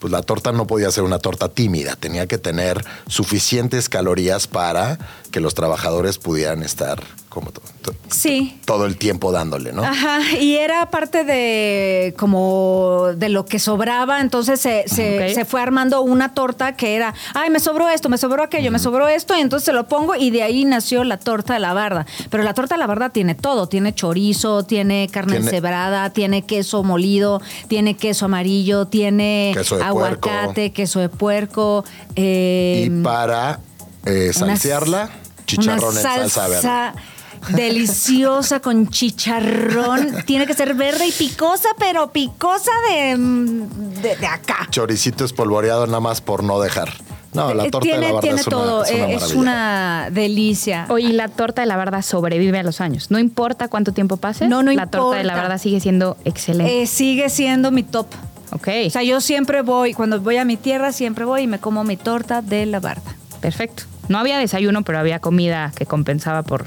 [0.00, 4.98] pues la torta no podía ser una torta tímida, tenía que tener suficientes calorías para
[5.30, 7.02] que los trabajadores pudieran estar
[7.34, 8.60] como to- to- Sí.
[8.64, 9.82] todo el tiempo dándole, ¿no?
[9.84, 16.00] Ajá, y era parte de como de lo que sobraba, entonces se, se, fue armando
[16.02, 19.40] una torta que era, ay, me sobró esto, me sobró aquello, me sobró esto, y
[19.40, 22.06] entonces se lo pongo y de ahí nació la torta de la barda.
[22.30, 26.42] Pero la torta de la barda tiene todo, tiene chorizo, tiene carne Tiene- encebrada, tiene
[26.42, 30.28] queso molido, tiene queso amarillo, tiene Queso de puerco.
[30.30, 31.84] aguacate, queso de puerco.
[32.16, 33.58] eh, y para
[34.06, 35.10] eh, una- salsearla,
[35.46, 37.00] chicharrón una en salsa verde.
[37.50, 40.24] Deliciosa con chicharrón.
[40.26, 43.68] Tiene que ser verde y picosa, pero picosa de, mm,
[44.02, 44.66] de, de acá.
[44.70, 46.92] Choricito espolvoreado nada más por no dejar.
[47.32, 49.14] No, la Eh, torta tiene de la barda tiene es una, todo, es una eh,
[49.14, 49.40] es maravilla.
[49.40, 50.86] una delicia.
[50.88, 53.10] Oye, la torta de la barda sobrevive a los años.
[53.10, 54.46] No importa cuánto tiempo pase.
[54.46, 56.82] No, no La torta de la barda sigue siendo excelente.
[56.82, 58.06] Eh, sigue siendo mi top.
[58.52, 58.68] ok.
[58.86, 61.82] O sea, yo siempre voy, cuando voy a mi tierra, siempre voy y me como
[61.82, 63.16] mi torta de la barda.
[63.40, 63.82] Perfecto.
[64.08, 66.66] No había desayuno, pero había comida que compensaba por.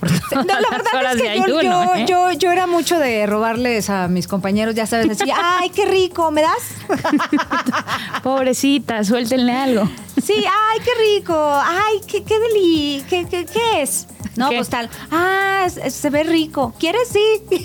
[0.00, 0.10] Por
[0.46, 2.06] No, la verdad horas es que yo, ayuno, yo, ¿eh?
[2.08, 6.30] yo, yo era mucho de robarles a mis compañeros, ya sabes, decía, ay, qué rico,
[6.30, 6.52] ¿me das?
[8.22, 9.88] Pobrecita, suéltenle algo.
[10.22, 14.06] Sí, ay, qué rico, ay, qué, qué deli, qué, qué, qué es?
[14.36, 14.56] No, ¿Qué?
[14.56, 17.08] pues tal, ah, se ve rico, ¿quieres?
[17.08, 17.42] Sí.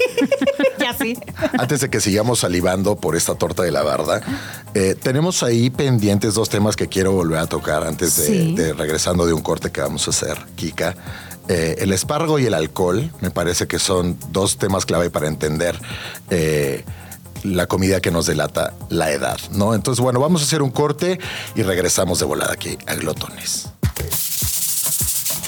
[0.80, 1.18] ya sí.
[1.58, 4.22] Antes de que sigamos salivando por esta torta de la barda,
[4.74, 8.56] eh, tenemos ahí pendientes dos temas que quiero volver a tocar antes de, Sí.
[8.56, 10.96] de regresando de un corte que vamos a hacer, Kika.
[11.48, 15.80] Eh, el espárrago y el alcohol me parece que son dos temas clave para entender
[16.30, 16.84] eh,
[17.44, 19.76] la comida que nos delata la edad, ¿no?
[19.76, 21.20] Entonces, bueno, vamos a hacer un corte
[21.56, 23.70] y regresamos de volada aquí a Glotones.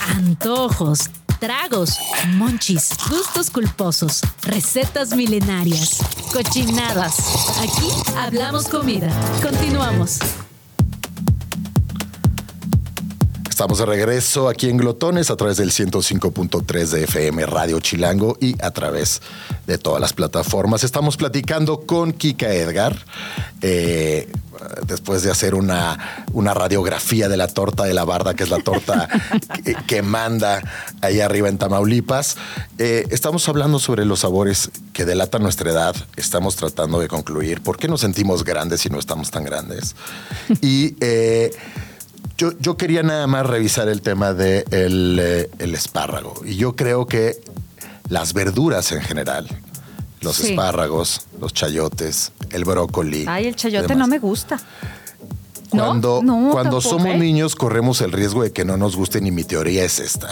[0.08, 1.98] Antojos, tragos,
[2.36, 5.98] monchis, gustos culposos, recetas milenarias,
[6.32, 7.18] cochinadas.
[7.60, 9.10] Aquí hablamos comida.
[9.42, 10.20] Continuamos.
[13.58, 18.56] Estamos de regreso aquí en Glotones a través del 105.3 de FM Radio Chilango y
[18.62, 19.20] a través
[19.66, 20.84] de todas las plataformas.
[20.84, 22.96] Estamos platicando con Kika Edgar.
[23.64, 24.32] eh,
[24.86, 28.60] después de hacer una, una radiografía de la torta de la barda, que es la
[28.60, 29.10] torta
[29.66, 30.62] que, que manda
[31.02, 32.38] ahí arriba en Tamaulipas,
[32.78, 35.96] eh, estamos hablando sobre los sabores que delatan nuestra edad.
[36.16, 39.96] Estamos tratando de concluir por qué nos sentimos grandes si no estamos tan grandes.
[40.62, 41.52] Y eh,
[42.38, 46.42] yo, yo quería nada más revisar el tema del de el espárrago.
[46.46, 47.40] Y yo creo que
[48.10, 49.48] las verduras en general,
[50.22, 50.50] los Sí.
[50.50, 53.26] espárragos, los chayotes, el brócoli.
[53.28, 54.60] Ay, el chayote no me gusta.
[55.70, 57.18] Cuando, No, cuando tampoco, somos ¿eh?
[57.18, 60.30] niños corremos el riesgo de que no nos gusten y mi teoría es esta.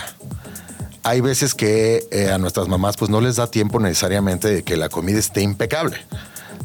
[1.04, 4.78] Hay veces que eh, a nuestras mamás pues no les da tiempo necesariamente de que
[4.78, 5.98] la comida esté impecable.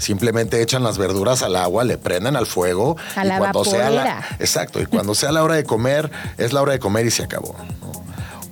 [0.00, 2.96] Simplemente echan las verduras al agua, le prenden al fuego.
[3.14, 4.24] A la cuando sea la.
[4.38, 4.80] Exacto.
[4.80, 7.54] Y cuando sea la hora de comer, es la hora de comer y se acabó.
[7.80, 7.92] ¿no?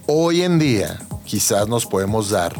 [0.06, 2.54] Hoy en día quizás nos podemos dar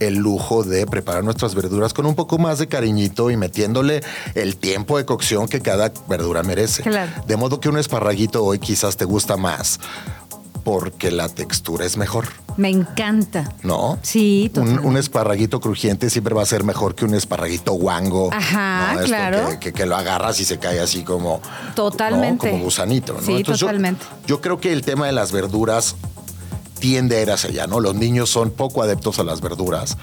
[0.00, 4.02] el lujo de preparar nuestras verduras con un poco más de cariñito y metiéndole
[4.34, 6.82] el tiempo de cocción que cada verdura merece.
[6.82, 7.12] Claro.
[7.26, 9.78] De modo que un esparraguito hoy quizás te gusta más
[10.64, 13.52] porque la textura es mejor, Me encanta.
[13.62, 13.98] ¿no?
[14.02, 14.86] Sí, un, totalmente.
[14.88, 18.30] un esparraguito crujiente siempre va a ser mejor que un esparraguito guango.
[18.32, 19.50] Ajá, claro.
[19.50, 21.40] Que, que- que lo agarras y se cae así como...
[21.74, 22.46] Totalmente.
[22.46, 22.52] ¿no?
[22.52, 23.20] Como gusanito, ¿no?
[23.20, 24.04] Sí, totalmente.
[24.26, 25.96] Yo, creo que el tema de las verduras
[26.78, 27.80] tiende a ir hacia allá, ¿no?
[27.80, 29.96] Los niños son poco adeptos a las verduras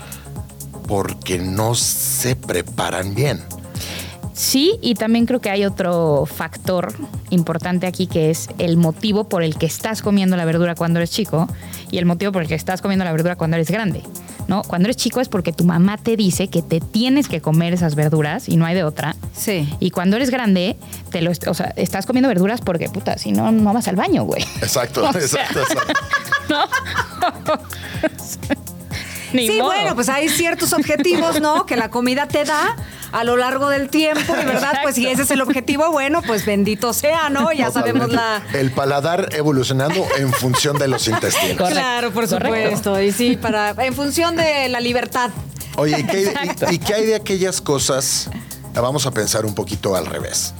[0.87, 3.41] porque no se preparan bien.
[4.33, 6.93] Sí, y también creo que hay otro factor
[7.29, 11.11] importante aquí que es el motivo por el que estás comiendo la verdura cuando eres
[11.11, 11.47] chico
[11.91, 14.03] y el motivo por el que estás comiendo la verdura cuando eres grande.
[14.47, 14.63] ¿no?
[14.63, 17.95] Cuando eres chico es porque tu mamá te dice que te tienes que comer esas
[17.95, 19.15] verduras y no hay de otra.
[19.33, 19.67] Sí.
[19.79, 20.77] Y cuando eres grande,
[21.09, 24.23] te lo, o sea, estás comiendo verduras porque, puta, si no, no vas al baño,
[24.23, 24.43] güey.
[24.61, 25.93] Exacto, O sea, exacto, exacto.
[29.33, 29.71] Ni sí, modo.
[29.71, 31.65] bueno, pues hay ciertos objetivos, ¿no?
[31.65, 32.75] Que la comida te da
[33.11, 36.45] a lo largo del tiempo, de verdad, pues si ese es el objetivo, bueno, pues
[36.45, 37.51] bendito sea, ¿no?
[37.51, 38.41] Ya sabemos la...
[38.53, 41.57] El paladar evolucionando en función de los intestinos.
[41.57, 41.73] Correcto.
[41.79, 42.55] Claro, por Correcto.
[42.77, 43.01] supuesto.
[43.01, 45.29] Y sí, para, en función de la libertad.
[45.77, 46.33] Oye, ¿y qué,
[46.71, 48.29] y- y qué hay de aquellas cosas?
[48.73, 50.53] Vamos a pensar un poquito al revés.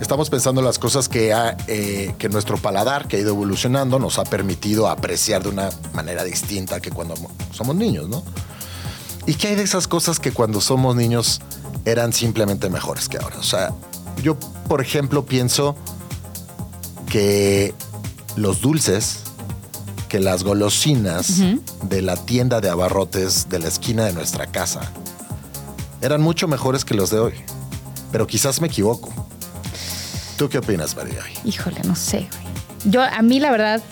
[0.00, 4.18] Estamos pensando las cosas que, ha, eh, que nuestro paladar, que ha ido evolucionando, nos
[4.18, 8.22] ha permitido apreciar de una manera distinta que cuando mo- somos niños, ¿no?
[9.26, 11.40] ¿Y qué hay de esas cosas que cuando somos niños
[11.84, 13.38] eran simplemente mejores que ahora?
[13.38, 13.74] O sea,
[14.22, 14.36] yo,
[14.68, 15.74] por ejemplo, pienso
[17.10, 17.74] que
[18.36, 19.18] los dulces,
[20.08, 21.40] que las golosinas
[21.82, 24.80] de la tienda de abarrotes de la esquina de nuestra casa
[26.00, 27.34] eran mucho mejores que los de hoy.
[28.12, 29.12] Pero quizás me equivoco.
[30.38, 31.18] ¿Tú qué opinas, María?
[31.44, 32.44] Híjole, no sé, güey.
[32.84, 33.82] Yo, a mí, la verdad,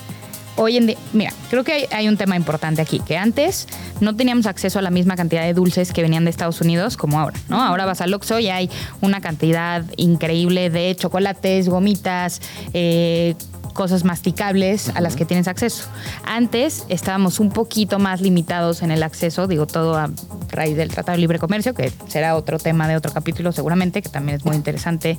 [0.54, 3.66] hoy en día, mira, creo que hay, hay un tema importante aquí, que antes
[4.00, 7.18] no teníamos acceso a la misma cantidad de dulces que venían de Estados Unidos como
[7.18, 7.60] ahora, ¿no?
[7.60, 12.40] Ahora vas al Oxxo y hay una cantidad increíble de chocolates, gomitas,
[12.72, 13.34] eh,
[13.76, 15.84] cosas masticables a las que tienes acceso.
[16.24, 20.10] Antes estábamos un poquito más limitados en el acceso, digo todo a
[20.48, 24.08] raíz del Tratado de Libre Comercio, que será otro tema de otro capítulo seguramente, que
[24.08, 25.18] también es muy interesante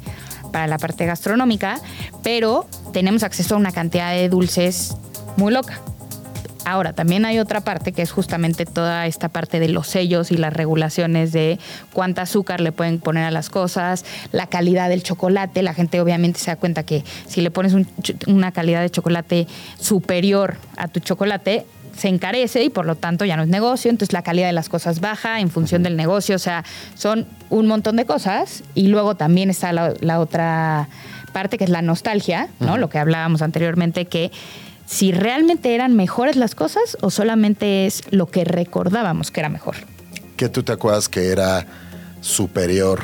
[0.51, 1.79] para la parte gastronómica,
[2.23, 4.97] pero tenemos acceso a una cantidad de dulces
[5.37, 5.79] muy loca.
[6.69, 10.37] Ahora, también hay otra parte que es justamente toda esta parte de los sellos y
[10.37, 11.59] las regulaciones de
[11.93, 14.03] cuánta azúcar le pueden poner a las cosas,
[14.33, 15.61] la calidad del chocolate.
[15.61, 17.87] La gente obviamente se da cuenta que si le pones un
[18.27, 19.47] una calidad de chocolate
[19.79, 24.11] superior a tu chocolate, se encarece y por lo tanto ya no es negocio, entonces
[24.11, 27.95] la calidad de las cosas baja en función del negocio, o sea, son un montón
[27.95, 30.89] de cosas y luego también está la, la otra
[31.31, 32.77] parte que es la nostalgia, ¿no?
[32.77, 34.31] Lo que hablábamos anteriormente, que
[34.87, 39.75] si realmente eran mejores las cosas o solamente es lo que recordábamos que era mejor.
[40.37, 41.67] ¿Qué tú te acuerdas que era
[42.21, 43.01] superior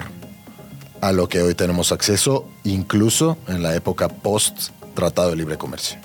[1.02, 5.98] a lo que hoy tenemos acceso, incluso en la época post Tratado de Libre Comercio?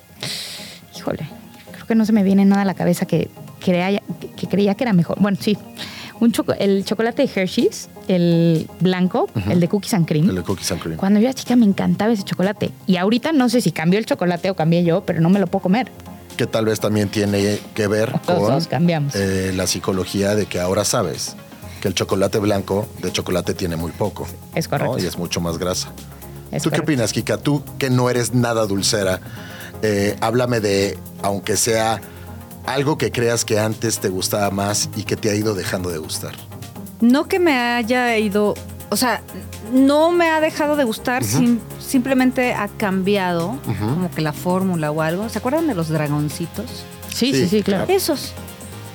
[0.97, 1.29] Híjole,
[1.73, 4.03] creo que no se me viene nada a la cabeza que, crea-
[4.37, 5.19] que, creía que era mejor.
[5.21, 5.57] Bueno, sí,
[6.21, 10.29] un choco- el chocolate de Hershey's, el blanco, el de Cookies and Cream.
[10.29, 10.97] El de Cookies and Cream.
[10.97, 12.71] Cuando yo era chica me encantaba ese chocolate.
[12.87, 15.47] Y ahorita no sé si cambió el chocolate o cambié yo, pero no me lo
[15.47, 15.90] puedo comer.
[16.37, 19.14] Que tal vez también tiene que ver Todos con cambiamos.
[19.14, 21.37] eh, la psicología de que ahora sabes
[21.81, 24.27] que el chocolate blanco de chocolate tiene muy poco.
[24.55, 24.97] Es correcto.
[24.97, 25.03] ¿no?
[25.03, 25.92] Y es mucho más grasa.
[26.51, 27.38] Es ¿Tú qué opinas, Kika?
[27.38, 29.21] Tú que no eres nada dulcera,
[29.83, 32.01] eh, háblame de, aunque sea
[32.66, 35.99] algo que creas que antes te gustaba más y que te ha ido dejando de
[35.99, 36.33] gustar.
[37.01, 38.55] No que me haya ido,
[38.91, 39.21] o sea,
[39.73, 45.01] no me ha dejado de gustar, sim- simplemente ha cambiado como que la fórmula o
[45.03, 45.29] algo.
[45.29, 46.67] ¿Se acuerdan de los dragoncitos?
[47.09, 47.85] Sí, Sí, sí, sí, claro.
[47.89, 48.33] Esos.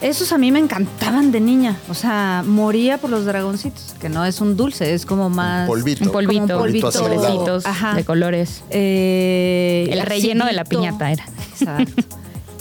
[0.01, 1.77] Esos a mí me encantaban de niña.
[1.89, 5.65] O sea, moría por los dragoncitos, que no es un dulce, es como más...
[5.65, 6.03] polvito.
[6.03, 7.93] Un polvito, Como un polvito Ajá.
[7.95, 8.63] de colores.
[8.69, 11.25] Eh, El relleno de la piñata era.
[11.57, 12.03] Exacto.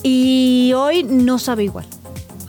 [0.04, 1.86] Y hoy no sabe igual.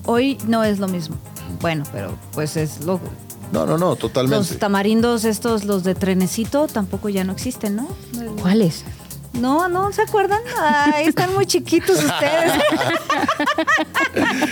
[0.06, 1.16] Hoy no es lo mismo.
[1.64, 3.00] Bueno, pero pues es lo...
[3.54, 4.36] No, no, no, totalmente.
[4.36, 7.88] Los tamarindos estos, los de trenecito, tampoco ya no existen, ¿no?
[8.42, 8.84] ¿Cuáles?
[9.32, 10.42] No, no, ¿se acuerdan?
[10.60, 12.52] Ay, están muy chiquitos ustedes.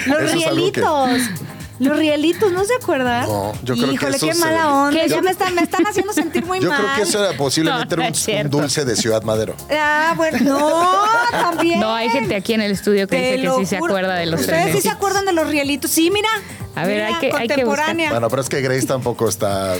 [0.07, 1.19] Los Eso es algo rielitos.
[1.83, 3.27] Los rielitos, ¿no se acuerdan?
[3.27, 5.05] No, yo creo que Híjole, eso qué se- mala onda.
[5.07, 6.79] Ya me están, me están haciendo sentir muy Yo mal.
[6.81, 8.57] creo que eso era posiblemente No, no un- es un, cierto.
[8.57, 9.55] dulce de Ciudad Madero.
[9.71, 10.85] Ah, bueno, no,
[11.31, 11.79] también.
[11.79, 14.25] No, hay gente aquí en el estudio que Te dice que sí se acuerda de
[14.27, 15.89] los Ustedes sí se acuerdan de los rielitos.
[15.91, 16.29] Sí, mira.
[16.75, 18.11] A ver, Mira, hay que- hay que contemporánea.
[18.11, 19.75] Bueno, pero es que Grace tampoco está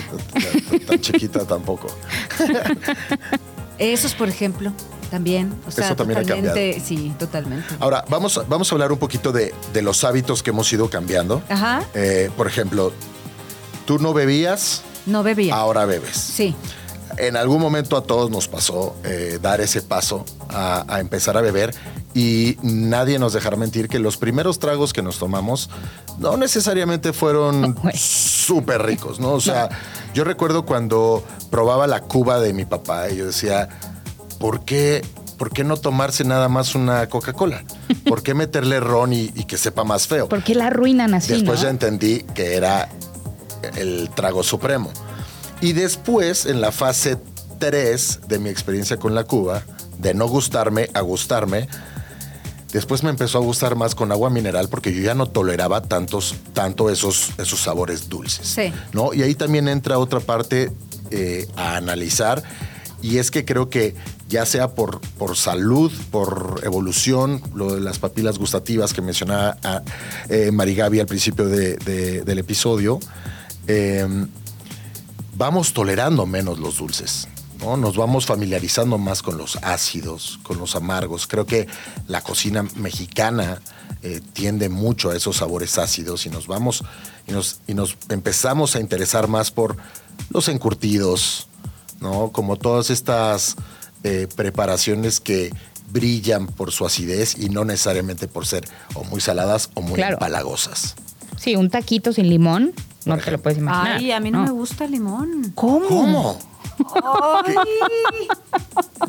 [0.88, 1.88] tan chiquita tampoco.
[3.78, 4.72] Esos, por ejemplo,
[5.12, 5.54] también.
[5.68, 6.54] O sea, Eso también ha.
[6.84, 7.66] Sí, totalmente.
[7.80, 10.90] Ahora, vamos, a- vamos a hablar un poquito de, de los hábitos que hemos ido
[10.90, 11.44] cambiando.
[11.50, 11.84] Ajá.
[11.94, 12.92] Eh, por ejemplo,
[13.86, 15.54] tú no bebías, No bebía.
[15.54, 16.16] ahora bebes.
[16.18, 16.56] Sí.
[17.18, 21.42] En algún momento a todos nos pasó eh, dar ese paso a, a empezar a
[21.42, 21.76] beber
[22.14, 25.70] y nadie nos dejará mentir que los primeros tragos que nos tomamos
[26.20, 29.34] no necesariamente fueron súper ricos, ¿no?
[29.34, 29.68] O sea,
[30.14, 33.68] yo recuerdo cuando probaba la cuba de mi papá y yo decía,
[34.42, 35.06] ¿por qué,
[35.38, 37.64] ¿por qué no tomarse nada más una Coca-Cola?
[38.06, 40.28] ¿Por qué meterle ron y, y que sepa más feo?
[40.28, 41.64] ¿Por qué la arruinan así, Después no?
[41.64, 42.90] ya entendí que era
[43.78, 44.92] el trago supremo.
[45.62, 47.18] Y después, en la fase
[47.60, 49.64] 3 de mi experiencia con la Cuba,
[50.00, 51.68] de no gustarme a gustarme,
[52.74, 56.36] después me empezó a gustar más con agua mineral porque yo ya no toleraba tantos,
[56.54, 58.48] tanto esos, esos sabores dulces.
[58.48, 58.74] Sí.
[58.94, 59.14] ¿no?
[59.14, 60.72] Y ahí también entra otra parte
[61.12, 62.42] eh, a analizar.
[63.04, 63.96] Y es que creo que
[64.32, 69.84] ya sea por, por salud, por evolución, lo de las papilas gustativas que mencionaba a,
[70.30, 73.00] eh, Marigaby al principio de- de- del episodio,
[73.68, 74.08] eh,
[75.36, 77.28] vamos tolerando menos los dulces.
[77.60, 77.78] ¿no?
[77.78, 81.28] Nos vamos familiarizando más con los ácidos, con los amargos.
[81.28, 81.68] Creo que
[82.08, 83.62] la cocina mexicana
[84.04, 86.84] eh, tiende mucho a esos sabores ácidos y nos vamos
[87.28, 89.78] y nos, y nos empezamos a interesar más por
[90.32, 91.48] los encurtidos,
[92.00, 92.32] ¿no?
[92.32, 93.58] Como todas estas
[94.04, 95.52] eh, preparaciones que
[95.92, 100.14] brillan por su acidez y no necesariamente por ser o muy saladas o muy Claro.
[100.14, 100.96] empalagosas.
[101.38, 102.74] Sí, un taquito sin limón,
[103.06, 103.98] no te lo puedes imaginar.
[103.98, 105.52] Ay, a mí no, me gusta el limón.
[105.56, 105.88] ¿Cómo?
[105.88, 106.40] ¿Cómo?
[107.46, 107.56] Ay.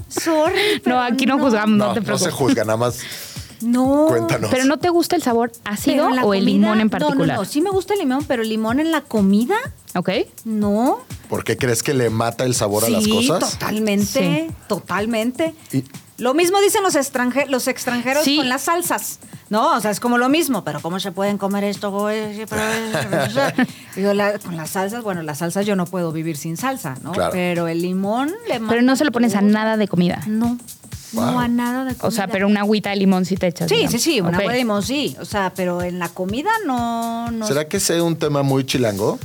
[0.08, 0.82] Sorry.
[0.86, 2.34] No, aquí no juzgamos, no, No, te no se preocupes.
[2.34, 2.98] juzga, nada más
[3.60, 4.06] No.
[4.08, 4.50] cuéntanos.
[4.50, 7.36] Pero no te gusta el sabor ácido o el limón en No, particular.
[7.36, 7.48] no, no.
[7.48, 9.54] Sí me gusta el limón, pero el limón en la comida,
[9.94, 10.10] ¿Ok?
[10.44, 10.98] no.
[11.28, 13.50] ¿Por qué crees que le mata el sabor sí, a las cosas?
[13.52, 14.54] totalmente, Sí.
[14.68, 15.54] totalmente.
[15.72, 15.84] Y-
[16.18, 18.36] Lo mismo dicen los, extranje- los extranjeros Sí.
[18.36, 19.18] con las salsas.
[19.50, 21.90] No, o sea, es como lo mismo, pero ¿cómo se pueden comer esto?
[22.48, 22.56] Pero-
[23.96, 27.12] Digo, la- con las salsas, bueno, las salsas yo no puedo vivir sin salsa, ¿no?
[27.12, 27.32] Claro.
[27.32, 30.22] Pero el limón le Pero no se lo pones a nada de comida.
[30.26, 30.58] No,
[31.12, 32.08] no a nada de comida.
[32.08, 33.68] O sea, pero una agüita de limón sí te echas.
[33.68, 33.92] Sí, digamos.
[33.92, 35.16] sí, sí, una agua de limón sí.
[35.20, 37.30] O sea, pero en la comida no.
[37.30, 39.18] no ¿Será que sea un tema muy chilango?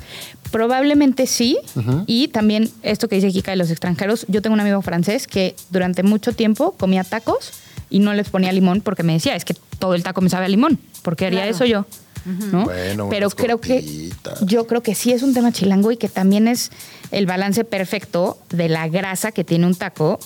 [0.51, 1.57] Probablemente sí.
[2.05, 4.25] Y también esto que dice Kika de los extranjeros.
[4.27, 7.51] Yo tengo un amigo francés que durante mucho tiempo comía tacos
[7.89, 10.45] y no les ponía limón porque me decía, es que todo el taco me sabe
[10.45, 10.79] a limón.
[11.03, 11.55] ¿Por qué haría Claro.
[11.55, 11.85] eso yo?
[12.51, 12.65] ¿No?
[12.65, 14.09] Bueno, Pero creo que
[14.41, 16.71] yo creo que sí es un tema chilango y que también es
[17.11, 20.19] el balance perfecto de la grasa que tiene un taco.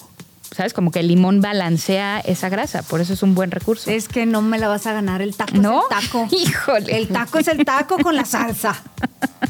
[0.56, 0.74] ¿Sabes?
[0.74, 3.90] Como que el limón balancea esa grasa, por eso es un buen recurso.
[3.90, 5.22] Es que no me la vas a ganar.
[5.22, 5.84] El taco ¿No?
[5.90, 6.28] es el taco.
[6.36, 6.98] Híjole.
[6.98, 8.82] El taco es el taco con la salsa.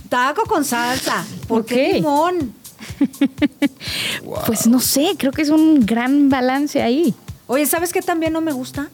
[0.09, 1.25] Taco con salsa.
[1.47, 2.53] ¿Por qué limón?
[4.45, 7.13] Pues no sé, creo que es un gran balance ahí.
[7.47, 8.89] Oye, ¿sabes qué también no me gusta?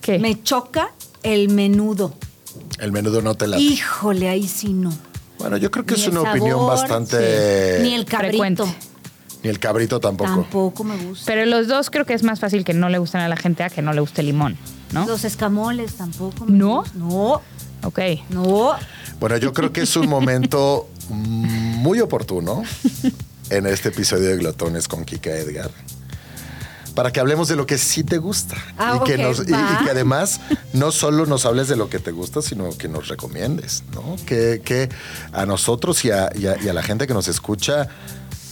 [0.00, 0.18] ¿Qué?
[0.18, 0.90] Me choca
[1.22, 2.14] el menudo.
[2.78, 3.58] El menudo no te la.
[3.58, 4.92] Híjole, ahí sí no.
[5.38, 7.78] Bueno, yo creo que Ni es una opinión bastante.
[7.82, 8.28] Ni el cabrito.
[8.42, 8.64] frecuente.
[9.42, 10.30] Ni el cabrito tampoco.
[10.30, 11.24] Tampoco me gusta.
[11.26, 13.62] Pero los dos creo que es más fácil que no le gusten a la gente
[13.62, 14.56] a que no le guste el limón,
[14.92, 15.06] ¿no?
[15.06, 16.46] Los escamoles tampoco.
[16.46, 16.78] me ¿No?
[16.78, 16.98] gustan.
[17.08, 17.42] No,
[17.84, 17.98] Ok.
[18.30, 18.72] no.
[19.20, 22.62] Bueno, yo creo que es un momento muy oportuno
[23.50, 25.70] en este episodio de Glotones con Kika Edgar.
[26.94, 28.56] Para que hablemos de lo que sí te gusta.
[28.78, 30.40] Ah, y, que ok, nos- y- que además
[30.72, 34.16] no solo nos hables de lo que te gusta, sino que nos recomiendes, ¿no?
[34.24, 34.88] Que, que
[35.32, 37.88] a nosotros y a, y a- y a la gente que nos escucha,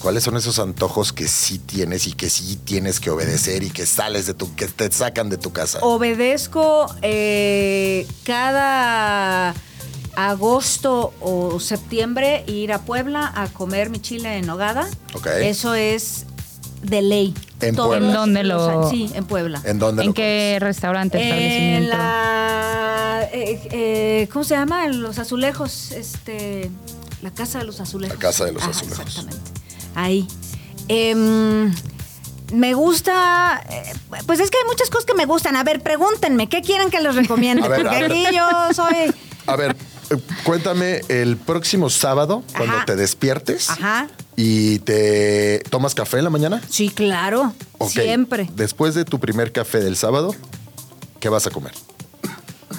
[0.04, 3.86] ¿Cuáles son esos antojos que sí tienes y que sí tienes que obedecer y que
[3.86, 5.78] sales de tu, que te sacan de tu casa?
[5.80, 9.54] Obedezco eh, cada
[10.14, 14.86] agosto o septiembre ir a Puebla a comer mi chile en nogada.
[15.14, 15.26] Ok.
[15.40, 16.26] Eso es
[16.82, 17.32] de ley.
[17.62, 18.08] En Todos Puebla.
[18.08, 18.90] ¿En dónde lo-.
[18.90, 19.62] Sí, en Puebla.
[19.64, 21.96] ¿En dónde ¿En lo qué restaurante, En establecimiento?
[21.96, 23.28] la.
[23.32, 24.84] eh, eh, ¿Cómo se llama?
[24.84, 25.92] En los azulejos.
[25.92, 26.70] Este.
[27.22, 28.16] La casa de los azulejos.
[28.16, 28.98] La Casa de los Ajá, Azulejos.
[29.06, 29.63] Exactamente.
[29.94, 30.26] Ahí.
[30.88, 31.72] Em,
[32.52, 33.62] me gusta.
[33.68, 33.92] eh,
[34.26, 35.56] Pues es que hay muchas cosas que me gustan.
[35.56, 37.64] A ver, pregúntenme, ¿qué quieren que les recomiende?
[37.64, 38.10] A ver, a Porque ver.
[38.12, 39.14] aquí yo soy.
[39.46, 39.76] A ver,
[40.10, 44.08] eh, cuéntame el próximo sábado, cuando te despiertes Ajá.
[44.36, 46.62] y te tomas café en la mañana.
[46.70, 47.52] Sí, claro.
[47.88, 48.48] Siempre.
[48.54, 50.34] Después de tu primer café del sábado,
[51.20, 51.72] ¿qué vas a comer?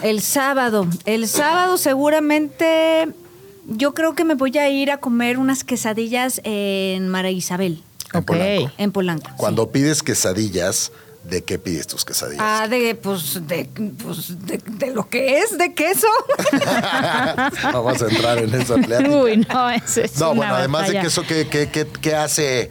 [0.02, 0.88] El sábado.
[1.06, 3.10] El sábado seguramente
[3.68, 7.82] yo creo que me voy a ir a comer unas quesadillas en Mara Isabel,
[8.14, 8.24] En.
[8.24, 8.72] Polanco.
[8.78, 9.32] en Polanco.
[9.38, 10.92] Cuando pides quesadillas,
[11.30, 12.42] ¿de qué pides tus quesadillas?
[12.44, 13.70] Ah, de, pues, de,
[14.04, 16.08] pues, de, de lo que es, de queso.
[17.74, 19.10] Vamos a entrar en esa plática.
[19.10, 21.02] Uy, no, eso es No, una bueno, además de batalla.
[21.02, 22.70] que eso, ¿qué, qué, qué- qué hace,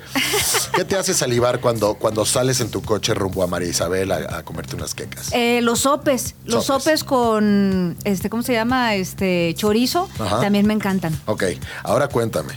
[0.74, 4.38] qué te hace salivar cuando, cuando sales en tu coche rumbo a María Isabel a,
[4.38, 5.30] a comerte unas quecas?
[5.32, 6.84] Eh, los sopes, los Sopes.
[6.84, 8.94] sopes con, este, ¿cómo se llama?
[8.94, 10.40] Este, chorizo, Ajá.
[10.40, 11.18] también me encantan.
[11.26, 11.44] Ok,
[11.82, 12.54] ahora cuéntame.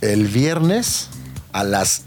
[0.00, 1.08] El viernes
[1.52, 2.02] a las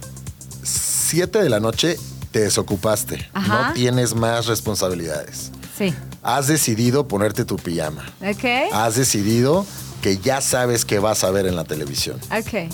[0.63, 1.97] 7 de la noche
[2.31, 3.29] te desocupaste.
[3.33, 3.67] Ajá.
[3.69, 5.51] No tienes más responsabilidades.
[5.77, 5.93] Sí.
[6.23, 8.05] Has decidido ponerte tu pijama.
[8.21, 8.71] Ok.
[8.73, 9.65] Has decidido
[10.01, 12.19] que ya sabes qué vas a ver en la televisión.
[12.31, 12.69] Ok.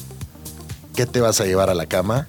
[0.96, 2.28] ¿Qué te vas a llevar a la cama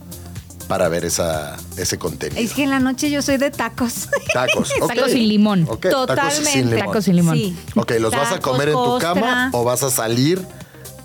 [0.69, 2.41] para ver esa, ese contenido?
[2.41, 4.09] Es que en la noche yo soy de tacos.
[4.35, 4.73] Tacos.
[4.81, 4.95] ok.
[4.95, 5.67] Tacos sin limón.
[5.69, 6.51] Ok, tacos Totalmente.
[6.53, 6.87] sin limón.
[6.87, 7.35] Tacos sin limón.
[7.37, 7.57] Sí.
[7.75, 9.51] Ok, ¿los vas a Tacos, comer en tu cama ostra.
[9.59, 10.45] o vas a salir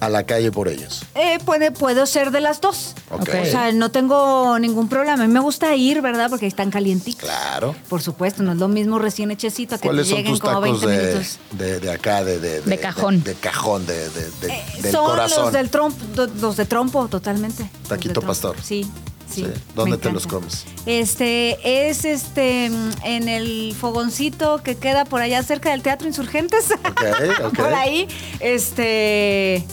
[0.06, 1.04] a la calle por ellos?
[1.16, 2.94] Eh, puede, puedo ser de las dos.
[3.12, 3.22] Ok.
[3.22, 3.30] Ok.
[3.42, 5.24] O sea, no tengo ningún problema.
[5.24, 6.30] A mí me gusta ir, ¿verdad?
[6.30, 7.22] Porque están calientitos.
[7.22, 7.76] Claro.
[7.90, 10.62] Por supuesto, no es lo mismo recién hechecito que te ¿Cuáles son lleguen tus como
[10.62, 11.40] tacos 20 de, minutos.
[11.52, 13.24] de, de acá, de, de, De cajón.
[13.24, 15.44] De, de cajón, de, de- de- Eh, del son corazón?
[15.46, 15.98] los del trompo,
[16.42, 17.70] los de trompo, totalmente.
[17.88, 18.28] Taquito trompo.
[18.28, 18.56] pastor.
[18.64, 18.90] Sí,
[19.32, 19.46] sí.
[19.76, 20.12] ¿Dónde te encanta.
[20.12, 20.66] los comes?
[20.86, 26.72] Este, es este en el fogoncito que queda por allá cerca del Teatro Insurgentes.
[26.72, 27.02] Ok,
[27.46, 27.54] ok.
[27.56, 28.08] por ahí.
[28.40, 29.66] Este.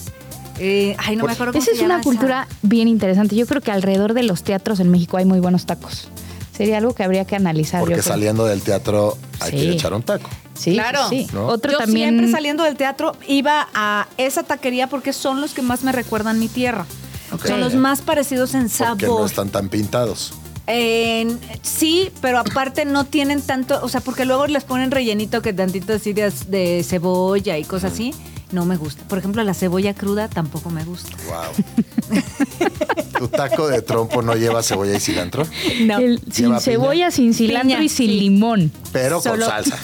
[0.60, 3.34] Eh, ay, no me acuerdo cómo Esa se es una cultura bien interesante.
[3.34, 6.08] Yo creo que alrededor de los teatros en México hay muy buenos tacos.
[6.56, 7.80] Sería algo que habría que analizar.
[7.80, 8.12] Porque yo creo.
[8.12, 9.56] saliendo del teatro hay Sí.
[9.56, 10.28] que echar un taco.
[10.54, 11.08] Sí, Claro.
[11.08, 11.26] sí.
[11.32, 11.46] ¿No?
[11.46, 12.10] Otro Yo también.
[12.10, 16.38] siempre saliendo del teatro iba a esa taquería porque son los que más me recuerdan
[16.38, 16.84] mi tierra.
[17.32, 17.46] Ok.
[17.46, 19.26] Son los más parecidos en Porque no sabor.
[19.26, 20.34] están tan pintados.
[20.66, 25.52] En- sí, pero aparte no tienen tanto, o sea, porque luego les ponen rellenito que
[25.52, 28.12] tantito así de, de cebolla y cosas así.
[28.52, 29.02] No me gusta.
[29.04, 31.10] Por ejemplo, la cebolla cruda tampoco me gusta.
[31.26, 32.20] Wow.
[33.18, 35.46] ¿Tu taco de trompo no lleva cebolla y cilantro?
[35.82, 35.98] No.
[35.98, 37.10] El- sin ¿Lleva cebolla, piña?
[37.12, 38.18] sin cilantro Piña, y sin sí.
[38.20, 38.72] limón.
[38.92, 39.78] Pero Solo- con salsa.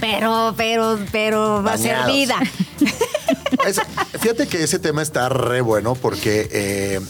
[0.00, 2.36] Pero, pero, pero va a ser vida.
[3.66, 3.80] Es-
[4.20, 7.00] fíjate que ese tema está re bueno porque eh,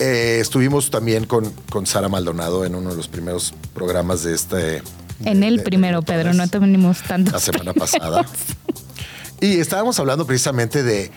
[0.00, 4.82] eh, estuvimos también con, con Sara Maldonado en uno de los primeros programas de este.
[5.24, 7.30] En de- el de- primero, de Pedro, no tenemos tanto.
[7.32, 8.24] La semana pasada.
[9.40, 11.10] y estábamos hablando precisamente de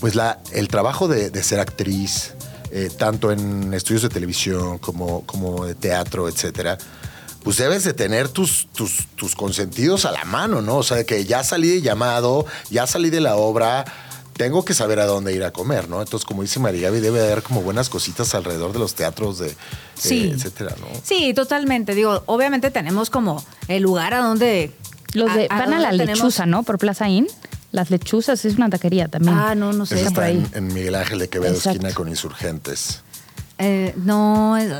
[0.00, 2.34] pues la, el trabajo de, de ser actriz,
[2.70, 6.76] eh, tanto en estudios de televisión como, como de teatro, etcétera.
[7.42, 10.76] Pues debes de tener tus, tus, tus consentidos a la mano, ¿no?
[10.78, 13.84] O sea, que ya salí de llamado, ya salí de la obra,
[14.36, 16.02] tengo que saber a dónde ir a comer, ¿no?
[16.02, 19.38] Entonces, como dice María Gaby, debe de haber como buenas cositas alrededor de los teatros,
[19.38, 19.56] de, eh,
[19.94, 20.32] Sí.
[20.34, 20.88] etcétera, ¿no?
[21.04, 21.94] Sí, totalmente.
[21.94, 24.72] Digo, obviamente tenemos como el lugar a donde.
[25.14, 26.64] Los de, a- a van a la tenemos- lechuza, ¿no?
[26.64, 27.28] Por Plaza Inn.
[27.76, 29.36] Las lechuzas es una taquería también.
[29.36, 29.96] Ah, no, no sé.
[29.96, 30.42] Está por ahí.
[30.54, 31.76] en, en Miguel Ángel de Quevedo, Exacto.
[31.76, 33.02] esquina con insurgentes.
[33.58, 34.70] Eh, no, es-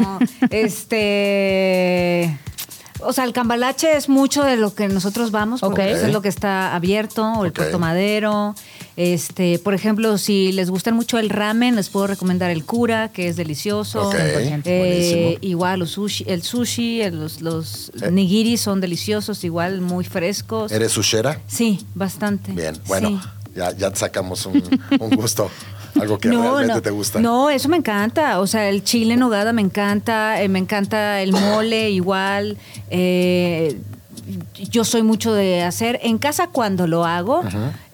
[0.00, 0.18] no,
[0.50, 2.38] este,
[3.00, 6.28] o sea, el cambalache es mucho de lo que nosotros vamos, porque es lo que
[6.28, 7.56] está abierto, o el Ok.
[7.56, 8.54] Puerto Madero.
[9.00, 13.28] Este, por ejemplo, si les gusta mucho el ramen, les puedo recomendar el cura, que
[13.28, 14.08] es delicioso.
[14.08, 14.16] Ok,
[14.64, 18.10] Eh, igual los sushi, el sushi, el- los, los Eh.
[18.10, 20.72] nigiris son deliciosos, igual muy frescos.
[20.72, 21.40] ¿Eres sushera?
[21.46, 22.50] Sí, bastante.
[22.50, 23.28] Bien, bueno, Sí.
[23.54, 24.64] ya, ya te sacamos un,
[24.98, 25.48] un gusto,
[26.00, 27.20] algo que realmente te gusta.
[27.20, 28.40] No, eso me encanta.
[28.40, 32.56] O sea, el chile en nogada me encanta, eh, me encanta el mole igual.
[32.90, 33.78] eh,
[34.70, 37.42] yo soy mucho de hacer en casa cuando lo hago.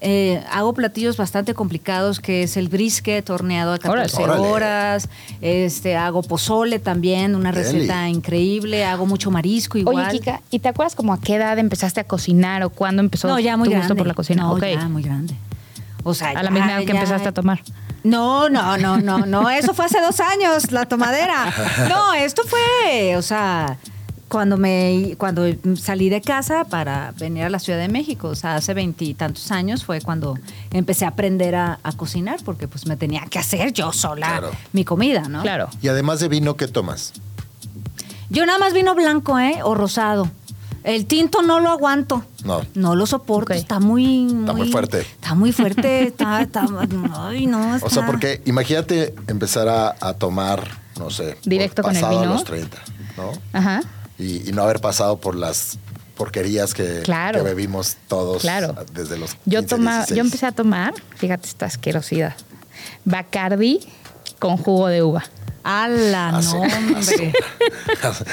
[0.00, 4.40] eh, hago platillos bastante complicados que es el brisket horneado a 14 Órale.
[4.48, 5.08] horas.
[5.40, 7.64] Este, hago pozole también, una Deli.
[7.64, 8.84] receta increíble.
[8.84, 10.08] Hago mucho marisco igual.
[10.08, 13.28] Oye, Kika, ¿y te acuerdas como a qué edad empezaste a cocinar o cuándo empezó
[13.28, 13.86] no, ya muy tu grande.
[13.88, 14.42] gusto por la cocina?
[14.42, 14.62] No, Ok.
[14.64, 15.34] ya muy grande.
[16.02, 17.62] O sea, A la misma edad que ya- empezaste a tomar.
[18.02, 19.48] No, no, no, no, no.
[19.48, 21.46] Eso fue hace dos años, la tomadera.
[21.88, 23.78] No, esto fue, o sea,
[24.28, 25.42] cuando me cuando
[25.76, 28.28] salí de casa para venir a la Ciudad de México.
[28.28, 30.36] O sea, hace veintitantos años fue cuando
[30.72, 34.50] empecé a aprender a, a cocinar, porque pues me tenía que hacer yo sola Claro.
[34.72, 35.42] mi comida, ¿no?
[35.42, 35.68] Claro.
[35.82, 37.12] Y además de vino, ¿qué tomas?
[38.30, 39.60] Yo nada más vino blanco, ¿eh?
[39.62, 40.28] O rosado.
[40.82, 42.24] El tinto no lo aguanto.
[42.44, 42.60] No.
[42.74, 43.54] No lo soporto.
[43.54, 45.00] Está muy, Está muy fuerte.
[45.00, 46.08] Está muy fuerte.
[46.08, 46.66] Está, está-
[47.28, 47.76] ay, no.
[47.82, 50.66] O sea, porque imagínate empezar a, a tomar,
[50.98, 52.32] no sé, Directo por- con el pasado vino.
[52.34, 52.78] los 30,
[53.16, 53.32] ¿no?
[53.52, 53.80] Ajá.
[54.18, 55.78] Y, y no haber pasado por las
[56.16, 57.38] porquerías que, Claro.
[57.38, 58.74] que bebimos todos Claro.
[58.92, 60.16] desde los Yo 15, toma, 16.
[60.16, 62.34] yo empecé a tomar, fíjate esta asquerosidad.
[63.04, 63.80] Bacardi
[64.38, 65.24] con jugo de uva.
[65.66, 67.32] ¡Hala, Ah, no, hombre!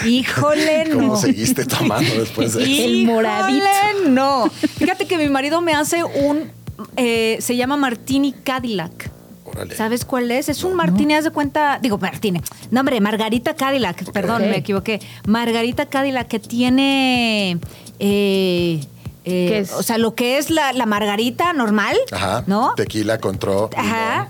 [0.06, 0.96] Híjole, no.
[0.96, 2.72] ¿Cómo seguiste tomando después de eso?
[2.72, 3.66] El Híjole, moradito.
[4.10, 4.50] no.
[4.50, 6.52] Fíjate que mi marido me hace un,
[6.98, 9.10] eh, se llama Martini Cadillac.
[9.52, 9.76] Órale.
[9.76, 10.50] ¿Sabes cuál es?
[10.50, 12.42] Es un martini, haz de cuenta, digo, martini.
[12.72, 15.00] No, hombre, Margarita Cadillac, perdón, me equivoqué.
[15.28, 17.52] Margarita Cadillac que tiene,
[18.00, 18.82] eh, eh,
[19.24, 19.72] ¿Qué es?
[19.74, 22.44] o sea, lo que es la, la margarita normal, Ajá.
[22.48, 22.74] ¿no?
[22.76, 23.70] Tequila, control.
[23.76, 24.28] Ajá.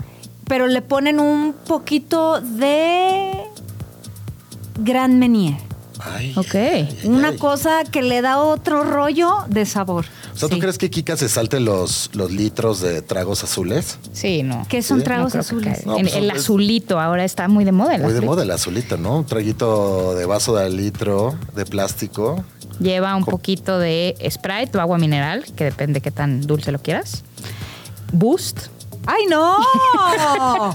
[0.48, 3.32] Pero le ponen un poquito de
[4.80, 5.56] Gran Menier.
[6.04, 6.56] Ay, Ok.
[6.56, 7.38] ay, ay, Una ay.
[7.38, 10.06] cosa que le da otro rollo de sabor.
[10.34, 10.62] O sea, ¿tú Sí.
[10.62, 13.98] crees que Kika se salte los, los litros de tragos azules?
[14.14, 14.66] Sí, no.
[14.70, 15.04] ¿Qué son Sí.
[15.04, 15.86] tragos No azules?
[15.86, 17.96] No, pues, el azulito ahora está muy de moda.
[17.96, 18.32] el Muy de azulito.
[18.32, 19.18] moda el azulito, ¿no?
[19.18, 22.44] Un traguito de vaso de litro de plástico.
[22.80, 27.24] Lleva un poquito de Sprite o agua mineral, que depende qué tan dulce lo quieras.
[28.12, 28.68] Boost.
[29.06, 29.58] ¡Ay, no!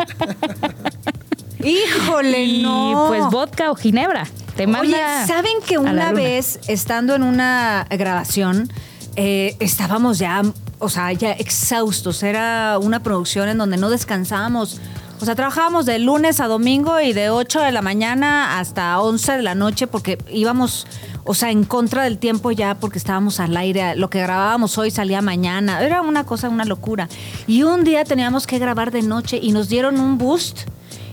[1.64, 3.07] ¡Híjole, Y no!
[3.09, 4.27] pues vodka o ginebra.
[4.57, 8.73] Te manda Oye, ¿saben que una vez, estando en una grabación,
[9.15, 10.43] eh, estábamos ya,
[10.79, 12.23] o sea, ya exhaustos?
[12.23, 14.81] Era una producción en donde no descansábamos.
[15.21, 19.33] O sea, trabajábamos de lunes a domingo y de 8 de la mañana hasta 11
[19.33, 20.87] de la noche porque íbamos,
[21.25, 23.95] o sea, en contra del tiempo ya porque estábamos al aire.
[23.95, 25.83] Lo que grabábamos hoy salía mañana.
[25.83, 27.11] Era una cosa, una locura.
[27.47, 30.61] Y un día teníamos que grabar de noche y nos dieron un boost.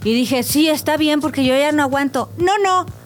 [0.06, 2.30] Y dije, sí, está bien porque yo ya no aguanto.
[2.38, 3.03] No, no.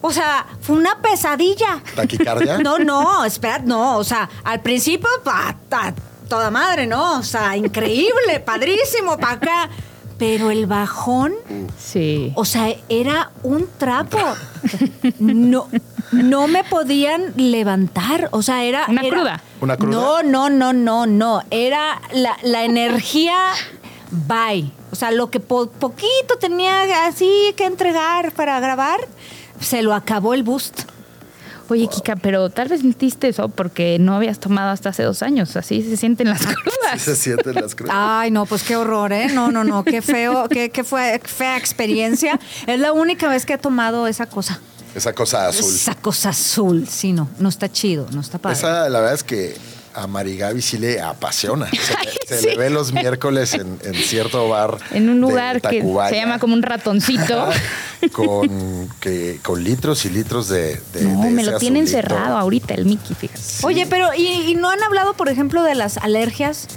[0.00, 1.80] O sea, fue una pesadilla.
[1.94, 2.58] ¿Taquicardia?
[2.62, 3.96] No, no, espera, no.
[3.98, 5.94] O sea, al principio, pa, ta-
[6.28, 7.18] toda madre, ¿no?
[7.18, 9.70] O sea, increíble, padrísimo, para acá.
[10.18, 11.34] Pero el bajón,
[11.78, 12.32] Sí.
[12.36, 14.18] o sea, era un trapo.
[15.18, 15.68] No,
[16.12, 18.28] no me podían levantar.
[18.32, 18.86] O sea, era.
[18.88, 19.42] Una era- cruda.
[19.60, 19.92] ¿Una cruda?
[19.92, 21.42] No, no, no, no, no.
[21.50, 23.36] Era la, la energía.
[24.10, 24.72] Bye.
[24.90, 29.00] O sea, lo que po- poquito tenía así que entregar para grabar,
[29.60, 30.82] se lo acabó el boost.
[31.68, 35.56] Oye, Kika, pero tal vez sentiste eso porque no habías tomado hasta hace dos años.
[35.56, 37.02] Así se sienten las Sí crudas.
[37.02, 37.94] se sienten las crudas.
[37.98, 39.28] Ay, no, pues qué horror, ¿eh?
[39.32, 42.38] No, no, no, qué feo, qué, qué fue, qué fea experiencia.
[42.68, 44.60] Es la única vez que he tomado esa cosa.
[44.94, 45.74] Esa cosa azul.
[45.74, 48.56] Esa cosa azul, sí, no, no está chido, no está padre.
[48.56, 49.56] Esa, la verdad es que
[49.96, 51.68] a Marigaby sí le apasiona.
[51.70, 52.46] Se, le- Ay, se sí.
[52.48, 54.78] le ve los miércoles en, en cierto bar.
[54.92, 57.48] En un de lugar que se llama como un ratoncito.
[58.12, 60.80] Con, que, con litros y litros de.
[60.92, 61.98] de- No, de me ese lo tiene azulito.
[61.98, 63.40] encerrado ahorita el Mickey, fíjate.
[63.62, 66.68] Oye, pero ¿y, y no han hablado, por ejemplo, de las alergias?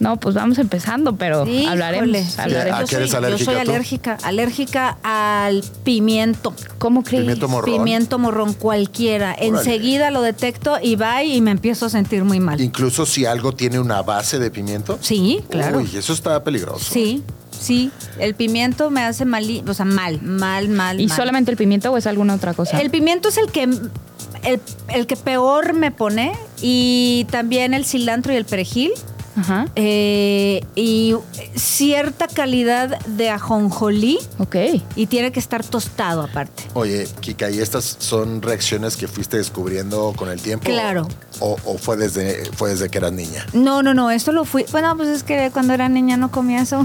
[0.00, 2.16] No, pues vamos empezando, pero Híjole, hablaremos.
[2.16, 2.80] sí, hablaremos.
[2.80, 3.70] ¿A yo qué eres soy- alérgica Yo soy tú?
[3.70, 6.54] alérgica, alérgica al pimiento.
[6.78, 7.22] ¿Cómo crees?
[7.22, 7.74] Pimiento morrón.
[7.76, 9.34] Pimiento morrón cualquiera.
[9.38, 12.60] Enseguida lo detecto y va y me empiezo a sentir muy mal.
[12.62, 14.98] Incluso si algo tiene una base de pimiento.
[15.02, 15.78] Sí, claro.
[15.78, 16.90] Uy, eso está peligroso.
[16.90, 17.90] Sí, sí.
[18.18, 20.98] El pimiento me hace mal, o sea, mal, mal, mal.
[20.98, 21.16] ¿Y mal.
[21.16, 22.80] solamente el pimiento o es alguna otra cosa?
[22.80, 26.32] El pimiento es el que el, el que peor me pone
[26.62, 28.92] y también el cilantro y el perejil.
[29.40, 29.66] Ajá.
[29.76, 31.14] eh, y
[31.54, 34.56] cierta calidad de ajonjolí Ok.
[34.96, 36.64] y tiene que estar tostado aparte.
[36.74, 40.64] Oye, Kika, ¿y estas son reacciones que fuiste descubriendo con el tiempo?
[40.66, 41.08] Claro.
[41.40, 43.46] ¿O, o fue, desde, fue desde que eras niña?
[43.52, 44.64] No, no, no, esto lo fui.
[44.72, 46.84] Bueno, pues es que cuando era niña no comía eso.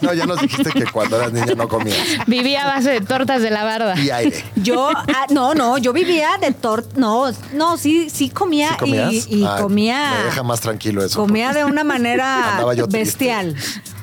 [0.00, 1.98] No, ya nos dijiste que cuando eras niña no comías.
[2.26, 3.98] Vivía a base de tortas de la barda.
[4.00, 4.44] Y aire.
[4.56, 6.88] Yo, ah, no, no, yo vivía de torta.
[6.96, 8.94] No, no, sí, sí comía y,
[9.40, 10.14] y Ah, comía.
[10.18, 11.20] Me deja más tranquilo eso.
[11.20, 13.54] Comía de una manera bestial.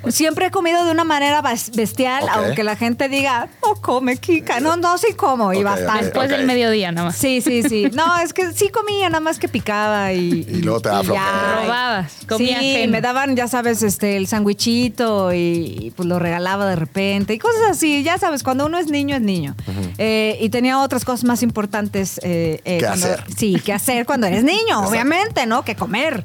[0.07, 4.59] Siempre he comido de una manera bestial, aunque la gente diga, no come, Kika.
[4.59, 6.05] No, no, sí como, y bastante.
[6.05, 7.17] Después del mediodía nada más.
[7.17, 7.89] Sí, sí, sí.
[7.93, 10.45] No, es que sí comía, nada más que picaba y.
[10.59, 11.03] Y luego te daba.
[11.03, 15.37] Robabas, comía Sí, me daban, ya sabes, este, el sandwichito y,
[15.79, 18.03] y, pues lo regalaba de repente y cosas así.
[18.03, 19.55] Ya sabes, cuando uno es niño, es niño.
[19.97, 22.19] Eh, y tenía otras cosas más importantes.
[22.23, 23.23] eh, eh, Que cuando- hacer.
[23.37, 25.63] Sí, que hacer cuando eres niño, obviamente, ¿no?
[25.63, 26.23] Que comer.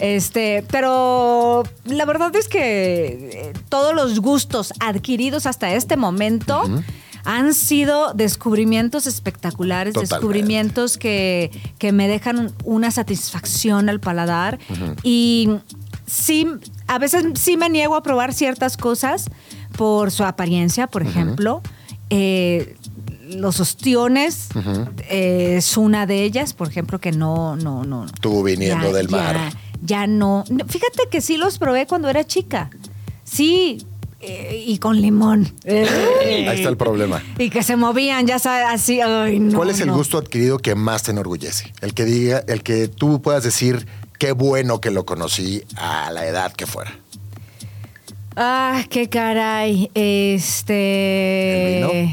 [0.00, 6.62] Este, pero la verdad es que eh, todos los gustos adquiridos hasta este momento
[7.24, 10.14] han sido descubrimientos espectaculares, Totalmente.
[10.14, 14.58] descubrimientos que, que me dejan una satisfacción al paladar.
[15.02, 15.50] Y
[16.06, 16.46] sí,
[16.86, 19.26] a veces sí me niego a probar ciertas cosas
[19.76, 21.60] por su apariencia, por ejemplo.
[22.08, 22.74] Eh,
[23.28, 24.48] los ostiones
[25.10, 28.06] eh, es una de ellas, por ejemplo, que no, no, no.
[28.22, 29.36] Tú viniendo Ya- del mar.
[29.36, 29.52] Ya
[30.06, 30.44] no.
[30.48, 32.70] no, Fíjate que sí los probé cuando era chica.
[33.24, 33.84] Sí,
[34.20, 35.52] eh, y con limón.
[35.64, 35.86] Eh,
[36.48, 37.22] Ahí está el problema.
[37.38, 39.00] y que se movían, ya sabes, así.
[39.00, 39.96] ay, no, ¿Cuál es el no.
[39.96, 41.72] gusto adquirido que más te enorgullece?
[41.80, 43.86] El que diga, el que tú puedas decir
[44.18, 46.92] qué bueno que lo conocí a la edad que fuera.
[48.36, 49.90] Ah, qué caray.
[49.94, 51.80] Este.
[52.02, 52.10] ¿El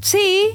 [0.00, 0.48] Sí,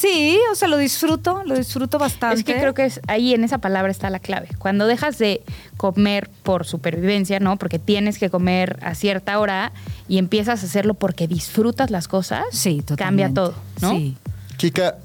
[0.00, 2.38] sí, o sea, lo disfruto, lo disfruto bastante.
[2.38, 4.48] Es que creo que es ahí en esa palabra está la clave.
[4.58, 5.42] Cuando dejas de
[5.76, 7.56] comer por supervivencia, ¿no?
[7.56, 9.72] Porque tienes que comer a cierta hora
[10.08, 13.04] y empiezas a hacerlo porque disfrutas las cosas, Sí, totalmente.
[13.04, 13.90] cambia todo, ¿no?
[13.92, 14.16] Sí.
[14.56, 14.96] Kika,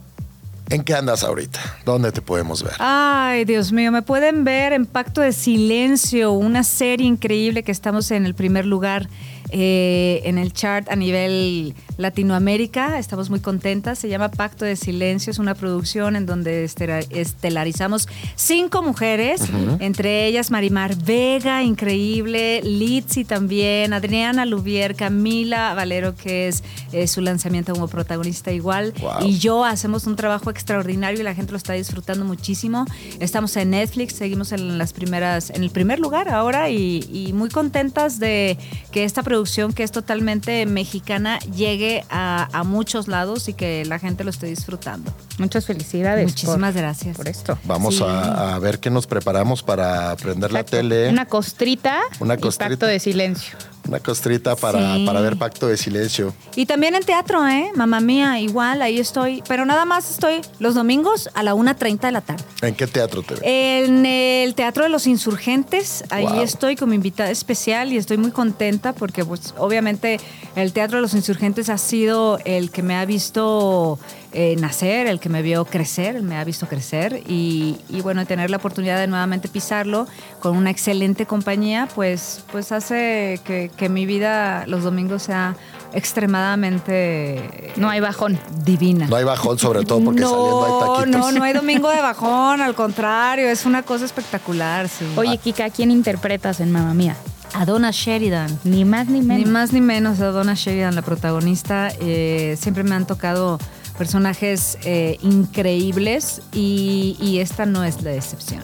[0.70, 1.60] ¿en qué andas ahorita?
[1.86, 2.74] ¿Dónde te podemos ver?
[2.80, 8.10] Ay, Dios mío, me pueden ver en Pacto de Silencio, una serie increíble que estamos
[8.12, 9.10] en el primer lugar
[9.56, 12.98] eh, en el chart a nivel Latinoamérica.
[12.98, 14.00] Estamos muy contentas.
[14.00, 15.30] Se llama Pacto de Silencio.
[15.30, 16.64] Es una producción en donde
[17.12, 19.42] estelarizamos cinco mujeres,
[19.80, 27.22] entre ellas Marimar Vega, increíble, Litsi también, Adriana Lubier, Camila Valero, que es eh, su
[27.22, 29.28] lanzamiento como protagonista igual, Wow.
[29.28, 32.86] y yo hacemos un trabajo extraordinario y la gente lo está disfrutando muchísimo.
[33.20, 37.50] Estamos en Netflix, seguimos en las primeras, en el primer lugar ahora y, y muy
[37.50, 38.58] contentas de
[38.92, 39.43] que esta producción,
[39.74, 44.48] que es totalmente mexicana, llegue a, a muchos lados y que la gente lo esté
[44.48, 45.14] disfrutando.
[45.38, 46.26] Muchas felicidades.
[46.26, 47.18] Muchísimas por- gracias.
[47.18, 47.58] Por esto.
[47.66, 48.04] Vamos Sí.
[48.04, 51.10] a, a ver qué nos preparamos para prender la tele.
[51.10, 52.70] Una costrita Una y costrita.
[52.70, 53.58] pacto de silencio.
[53.88, 55.06] Una costrita para, Sí.
[55.06, 56.34] para ver Pacto de Silencio.
[56.56, 57.70] Y también en teatro, ¿eh?
[57.76, 59.44] Mamá mía, igual, ahí estoy.
[59.48, 62.44] Pero nada más estoy los domingos a la 1.30 de la tarde.
[62.62, 63.44] ¿En qué teatro te ves?
[63.44, 66.42] En el Teatro de los Insurgentes, ahí Wow.
[66.44, 70.20] estoy como invitada especial y estoy muy contenta porque pues obviamente
[70.56, 74.00] el Teatro de los Insurgentes ha sido el que me ha visto
[74.34, 78.50] eh, nacer, el que me vio crecer, me ha visto crecer y, y, bueno, tener
[78.50, 80.08] la oportunidad de nuevamente pisarlo
[80.40, 85.56] con una excelente compañía, pues, pues hace que, que mi vida los domingos sea
[85.94, 88.40] extremadamente No hay bajón.
[88.64, 89.08] divina.
[89.08, 91.32] No hay bajón, sobre todo porque no, saliendo hay taquitos.
[91.34, 95.06] No, no hay domingo de bajón, al contrario, es una cosa espectacular, sí.
[95.16, 97.16] Oye, Kika, ¿a quién interpretas en Mamma Mía?
[97.56, 98.50] a Donna Sheridan.
[98.64, 99.46] Ni más ni menos.
[99.46, 101.92] Ni más ni menos a Donna Sheridan, la protagonista.
[102.02, 103.60] Eh, siempre me han tocado
[103.98, 108.62] personajes eh, increíbles y, y esta no es la excepción.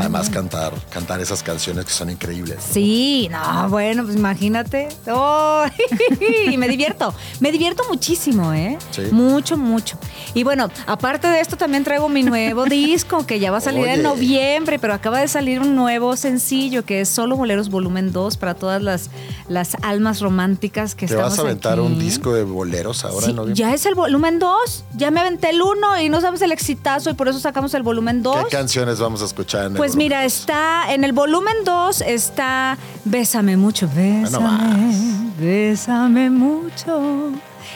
[0.00, 2.58] Además, cantar, cantar esas canciones que son increíbles.
[2.70, 4.88] Sí, no, bueno, pues imagínate.
[5.10, 5.64] Oh,
[6.50, 8.78] y me divierto, me divierto muchísimo, ¿eh?
[8.90, 9.02] Sí.
[9.12, 9.96] Mucho, mucho.
[10.34, 13.82] Y bueno, aparte de esto, también traigo mi nuevo disco que ya va a salir
[13.82, 13.94] Oye.
[13.94, 18.36] en noviembre, pero acaba de salir un nuevo sencillo que es Solo Boleros Volumen 2
[18.36, 19.10] para todas las,
[19.48, 21.82] las almas románticas que ¿Te estamos vas a aventar aquí.
[21.82, 23.58] un disco de boleros ahora Sí, en noviembre?
[23.62, 24.84] ya es el volumen 2.
[24.96, 27.82] Ya me aventé el 1 y no sabes el exitazo y por eso sacamos el
[27.82, 28.44] volumen 2.
[28.44, 32.78] ¿Qué canciones vamos a escuchar en el Pues mira, está en el volumen 2 está
[33.04, 37.32] Bésame mucho, bésame, bésame mucho.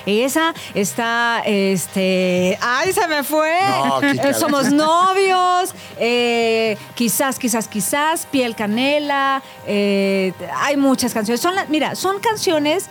[0.06, 3.58] Esa está, este, ay, se me fue.
[3.60, 4.00] No.
[4.00, 9.42] Eh, Somos novios, eh, quizás, quizás, quizás, piel canela.
[9.66, 11.42] eh, hay muchas canciones.
[11.42, 12.86] Son, mira, son canciones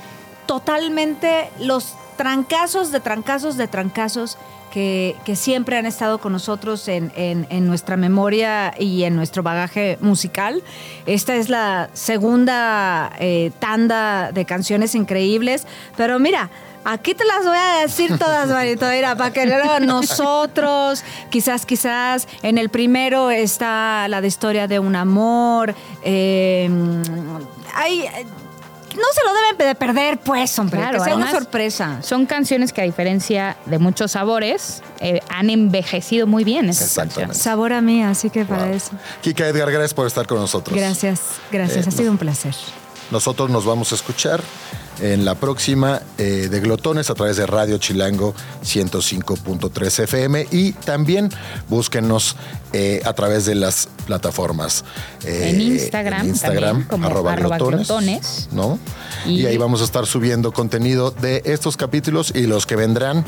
[0.45, 4.37] totalmente los trancazos de trancazos de trancazos
[4.77, 9.41] que, que siempre han estado con nosotros en, en- en nuestra memoria y en nuestro
[9.41, 10.61] bagaje musical.
[11.07, 15.65] Esta es la segunda eh, tanda de canciones increíbles,
[15.95, 16.51] pero mira.
[16.89, 22.29] Aquí te las voy a decir todas, Marito, mira, para que luego nosotros, quizás, quizás,
[22.43, 26.69] en el primero está la de historia de un amor, eh,
[27.75, 28.05] hay,
[28.97, 31.99] no se lo deben de perder, pues, hombre, Claro, que sea una sorpresa.
[32.01, 37.15] Son canciones que a diferencia de muchos sabores, eh, han envejecido muy bien esas Exactamente.
[37.15, 37.37] canciones.
[37.43, 38.73] Sabor a mí, así que para Wow.
[38.75, 38.91] eso.
[39.21, 40.75] Kika Edgar, gracias por estar con nosotros.
[40.77, 41.21] Gracias,
[41.51, 42.55] gracias, Eh, ha sido un placer.
[43.11, 44.41] Nosotros nos vamos a escuchar
[45.01, 48.33] en la próxima eh, de Glotones a través de Radio Chilango
[48.63, 51.29] 105.3 FM y también
[51.69, 52.35] búsquenos
[52.73, 54.83] eh, a través de las plataformas.
[55.25, 58.49] eh, En Instagram en Instagram, también, como arroba arroba glotones, glotones.
[58.51, 58.79] ¿no?
[59.25, 63.23] Y, Y- ahí vamos a estar subiendo contenido de estos capítulos y los que vendrán.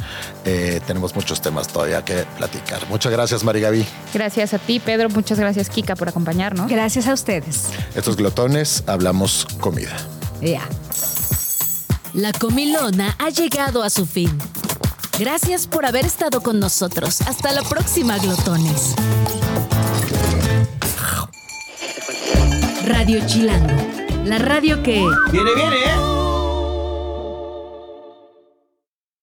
[0.46, 2.88] Eh, tenemos muchos temas todavía que platicar.
[2.90, 3.86] Muchas gracias, Mari Gaby.
[4.14, 5.10] Gracias a ti, Pedro.
[5.10, 6.70] Muchas gracias, Kika, por acompañarnos.
[6.70, 7.66] Gracias a ustedes.
[7.96, 9.96] Estos glotones, hablamos comida.
[10.42, 10.62] Ya.
[12.14, 14.36] La comilona ha llegado a su fin.
[15.20, 17.22] Gracias por haber estado con nosotros.
[17.22, 18.96] Hasta la próxima, glotones.
[22.86, 23.76] Radio Chilango,
[24.26, 25.06] la radio que...
[25.32, 26.29] Viene, viene, ¿eh?